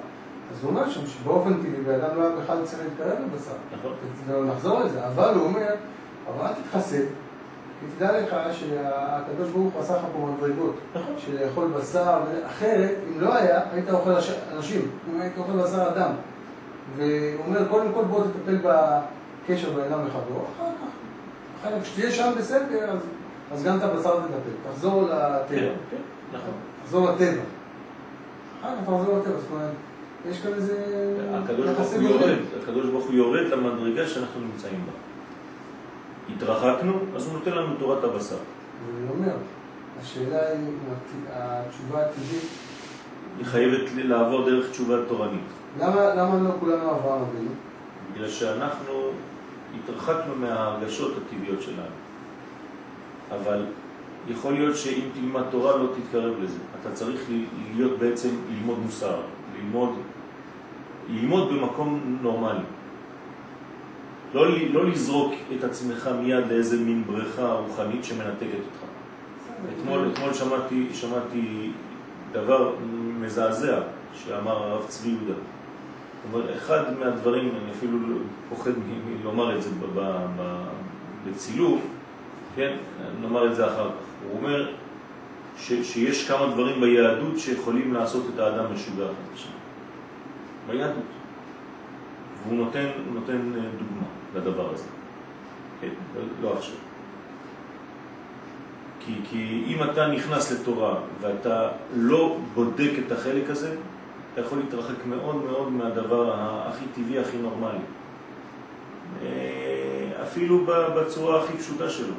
אז 0.53 0.65
הוא 0.65 0.71
אומר 0.71 0.91
שם 0.91 1.07
שבאופן 1.07 1.55
טבעי, 1.55 1.83
באדם 1.87 2.17
לא 2.17 2.23
היה 2.23 2.37
בכלל 2.37 2.65
צריך 2.65 2.83
להתקרב 2.83 3.19
לבשר. 3.27 3.53
נכון. 3.73 4.47
נחזור 4.47 4.81
לזה, 4.81 5.07
אבל 5.07 5.35
הוא 5.35 5.45
אומר, 5.45 5.75
אבל 6.29 6.47
אל 6.47 6.53
תתחסד, 6.53 7.05
תדע 7.99 8.21
לך 8.21 8.37
שהקדוש 8.53 9.51
ברוך 9.51 9.75
הוא 9.75 9.83
עשה 9.83 9.97
לך 9.97 10.03
פה 10.13 10.35
מדרגות, 10.39 10.75
נכון. 10.95 11.15
של 11.19 11.45
לאכול 11.45 11.69
בשר, 11.69 12.19
אחרת, 12.47 12.95
אם 13.09 13.21
לא 13.21 13.35
היה, 13.35 13.61
היית 13.73 13.91
אוכל 13.91 14.11
אנשים, 14.57 14.91
אם 15.11 15.21
היית 15.21 15.39
אוכל 15.39 15.53
בשר 15.53 15.89
אדם. 15.89 16.11
והוא 16.97 17.45
אומר, 17.47 17.69
קודם 17.69 17.93
כל 17.95 18.05
בוא 18.05 18.25
תטפל 18.25 18.57
בקשר 18.57 19.71
בין 19.71 19.85
אדם 19.93 20.07
לחברו, 20.07 20.41
אחר 20.57 20.65
כך, 20.65 20.89
אחר 21.61 21.79
כך, 21.79 21.83
כשתהיה 21.83 22.11
שם 22.11 22.33
בסדר, 22.39 22.91
אז, 22.91 22.99
אז 23.53 23.65
גם 23.65 23.79
את 23.79 23.83
הבשר 23.83 24.21
תטפל, 24.21 24.71
תחזור 24.71 25.03
לטבע, 25.03 25.49
כן, 25.49 25.73
כן, 25.91 25.97
נכון. 26.33 26.55
תחזור 26.85 27.11
לטבע. 27.11 27.43
אחר 28.61 28.69
כך 28.77 28.83
תחזור 28.83 29.19
לטבע, 29.19 29.39
זאת 29.41 29.51
אומרת, 29.53 29.71
יש 30.31 30.41
כאן 30.41 30.53
איזה... 30.53 30.77
הקדוש 31.45 31.67
ברוך 31.71 31.93
הוא. 31.93 32.03
יורד, 32.03 32.39
הקדוש 32.63 32.87
ברוך 32.87 33.05
הוא 33.05 33.15
יורד 33.15 33.47
למדרגה 33.47 34.07
שאנחנו 34.07 34.41
נמצאים 34.41 34.85
בה. 34.87 34.93
התרחקנו, 36.35 36.93
אז 37.17 37.27
הוא 37.27 37.35
נותן 37.35 37.51
לנו 37.51 37.75
תורת 37.79 38.05
הבשר. 38.05 38.37
ואני 38.37 39.11
אומר, 39.11 39.37
השאלה 40.01 40.51
היא, 40.51 40.69
התשובה 41.33 42.01
הטבעית, 42.01 42.49
היא 43.39 43.47
חייבת 43.47 43.91
לעבור 43.97 44.51
דרך 44.51 44.71
תשובה 44.71 44.97
תורנית. 45.09 45.41
למה, 45.81 46.15
למה 46.15 46.49
לא 46.49 46.55
כולנו 46.61 46.91
אברהם 46.91 47.23
אבינו? 47.23 47.51
בגלל 48.15 48.29
שאנחנו 48.29 48.93
התרחקנו 49.79 50.35
מההרגשות 50.37 51.13
הטבעיות 51.17 51.63
שלנו. 51.63 51.97
אבל 53.31 53.67
יכול 54.29 54.53
להיות 54.53 54.77
שאם 54.77 55.09
תלמד 55.15 55.43
תורה 55.51 55.77
לא 55.77 55.87
תתקרב 55.97 56.35
לזה. 56.43 56.59
אתה 56.81 56.93
צריך 56.93 57.21
להיות 57.77 57.99
בעצם, 57.99 58.29
ללמוד 58.51 58.79
מוסר, 58.79 59.17
ללמוד, 59.57 59.91
ללמוד 61.09 61.49
במקום 61.53 62.19
נורמלי. 62.23 62.65
לא, 64.37 64.47
לא 64.73 64.87
לזרוק 64.87 65.35
את 65.59 65.65
עצמך 65.65 66.11
מיד 66.23 66.47
לאיזה 66.49 66.77
מין 66.81 67.05
בריכה 67.07 67.53
רוחנית 67.53 68.05
שמנתקת 68.05 68.43
אותך. 68.43 68.85
אתמול, 69.75 70.09
אתמול 70.13 70.35
שמעתי, 70.35 70.89
שמעתי 70.93 71.71
דבר 72.33 72.73
מזעזע 73.21 73.81
שאמר 74.15 74.63
הרב 74.63 74.85
צבי 74.89 75.09
יהודה. 75.09 75.33
הוא 75.33 76.41
אומר, 76.41 76.57
אחד 76.57 76.99
מהדברים, 76.99 77.49
אני 77.49 77.73
אפילו 77.79 77.99
לא- 78.09 78.17
פוחד 78.49 78.71
מלומר 79.07 79.57
את 79.57 79.63
זה 79.63 79.71
בצילום, 81.27 81.81
כן, 82.57 82.77
נאמר 83.23 83.51
את 83.51 83.57
זה 83.57 83.67
אחר 83.67 83.89
כך. 83.89 84.29
הוא 84.31 84.39
אומר 84.39 84.73
ש, 85.59 85.73
שיש 85.73 86.29
כמה 86.29 86.47
דברים 86.47 86.81
ביהדות 86.81 87.39
שיכולים 87.39 87.95
לעשות 87.95 88.27
את 88.35 88.39
האדם 88.39 88.65
משוגע. 88.75 89.07
ביהדות. 90.69 91.03
והוא 92.47 92.59
נותן, 92.59 92.87
נותן 93.15 93.53
אה, 93.55 93.61
דוגמה 93.79 93.96
לדבר 94.35 94.73
הזה. 94.73 94.89
כן, 95.81 95.89
לא 96.43 96.53
עכשיו. 96.57 96.77
כי, 99.01 99.13
כי 99.31 99.65
אם 99.67 99.83
אתה 99.83 100.07
נכנס 100.07 100.53
לתורה 100.53 100.95
ואתה 101.21 101.69
לא 101.97 102.37
בודק 102.55 102.91
את 103.07 103.13
החלק 103.13 103.51
הזה, 103.51 103.77
אתה 104.33 104.41
יכול 104.41 104.59
להתרחק 104.59 105.07
מאוד 105.07 105.45
מאוד 105.45 105.73
מהדבר 105.73 106.33
הכי 106.39 106.85
טבעי, 106.95 107.19
הכי 107.19 107.37
נורמלי. 107.37 107.79
אה, 109.23 110.23
אפילו 110.23 110.67
בצורה 110.67 111.43
הכי 111.43 111.57
פשוטה 111.59 111.91
שלו, 111.91 112.15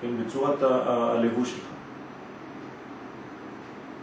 כן, 0.00 0.08
בצורת 0.24 0.62
הלבוש 0.62 1.50
שלך. 1.50 1.64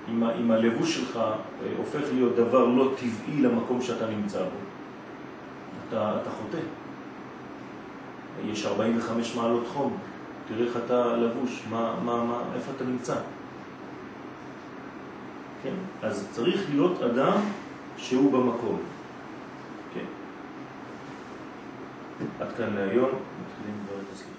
אם, 0.09 0.23
אם 0.23 0.51
הלבוש 0.51 0.95
שלך 0.95 1.17
אה, 1.17 1.31
הופך 1.77 2.01
להיות 2.13 2.35
דבר 2.35 2.65
לא 2.65 2.91
טבעי 2.95 3.41
למקום 3.41 3.81
שאתה 3.81 4.07
נמצא 4.07 4.39
בו, 4.39 4.59
אתה, 5.89 6.17
אתה 6.21 6.29
חוטא. 6.29 6.57
יש 8.45 8.65
45 8.65 9.35
מעלות 9.35 9.67
חום, 9.73 9.97
תראה 10.47 10.65
איך 10.65 10.77
אתה 10.85 11.15
לבוש, 11.15 11.63
מה, 11.69 11.95
מה, 12.05 12.23
מה, 12.23 12.41
איפה 12.55 12.71
אתה 12.75 12.83
נמצא. 12.83 13.15
כן? 15.63 15.73
אז 16.01 16.27
צריך 16.31 16.69
להיות 16.69 17.01
אדם 17.01 17.37
שהוא 17.97 18.31
במקום. 18.31 18.79
כן. 19.93 20.05
עד 22.39 22.47
כאן 22.57 22.73
להיום, 22.75 23.09
מתחילים 23.09 23.75
כבר 23.85 23.95
את 23.95 24.13
הסליחה. 24.13 24.38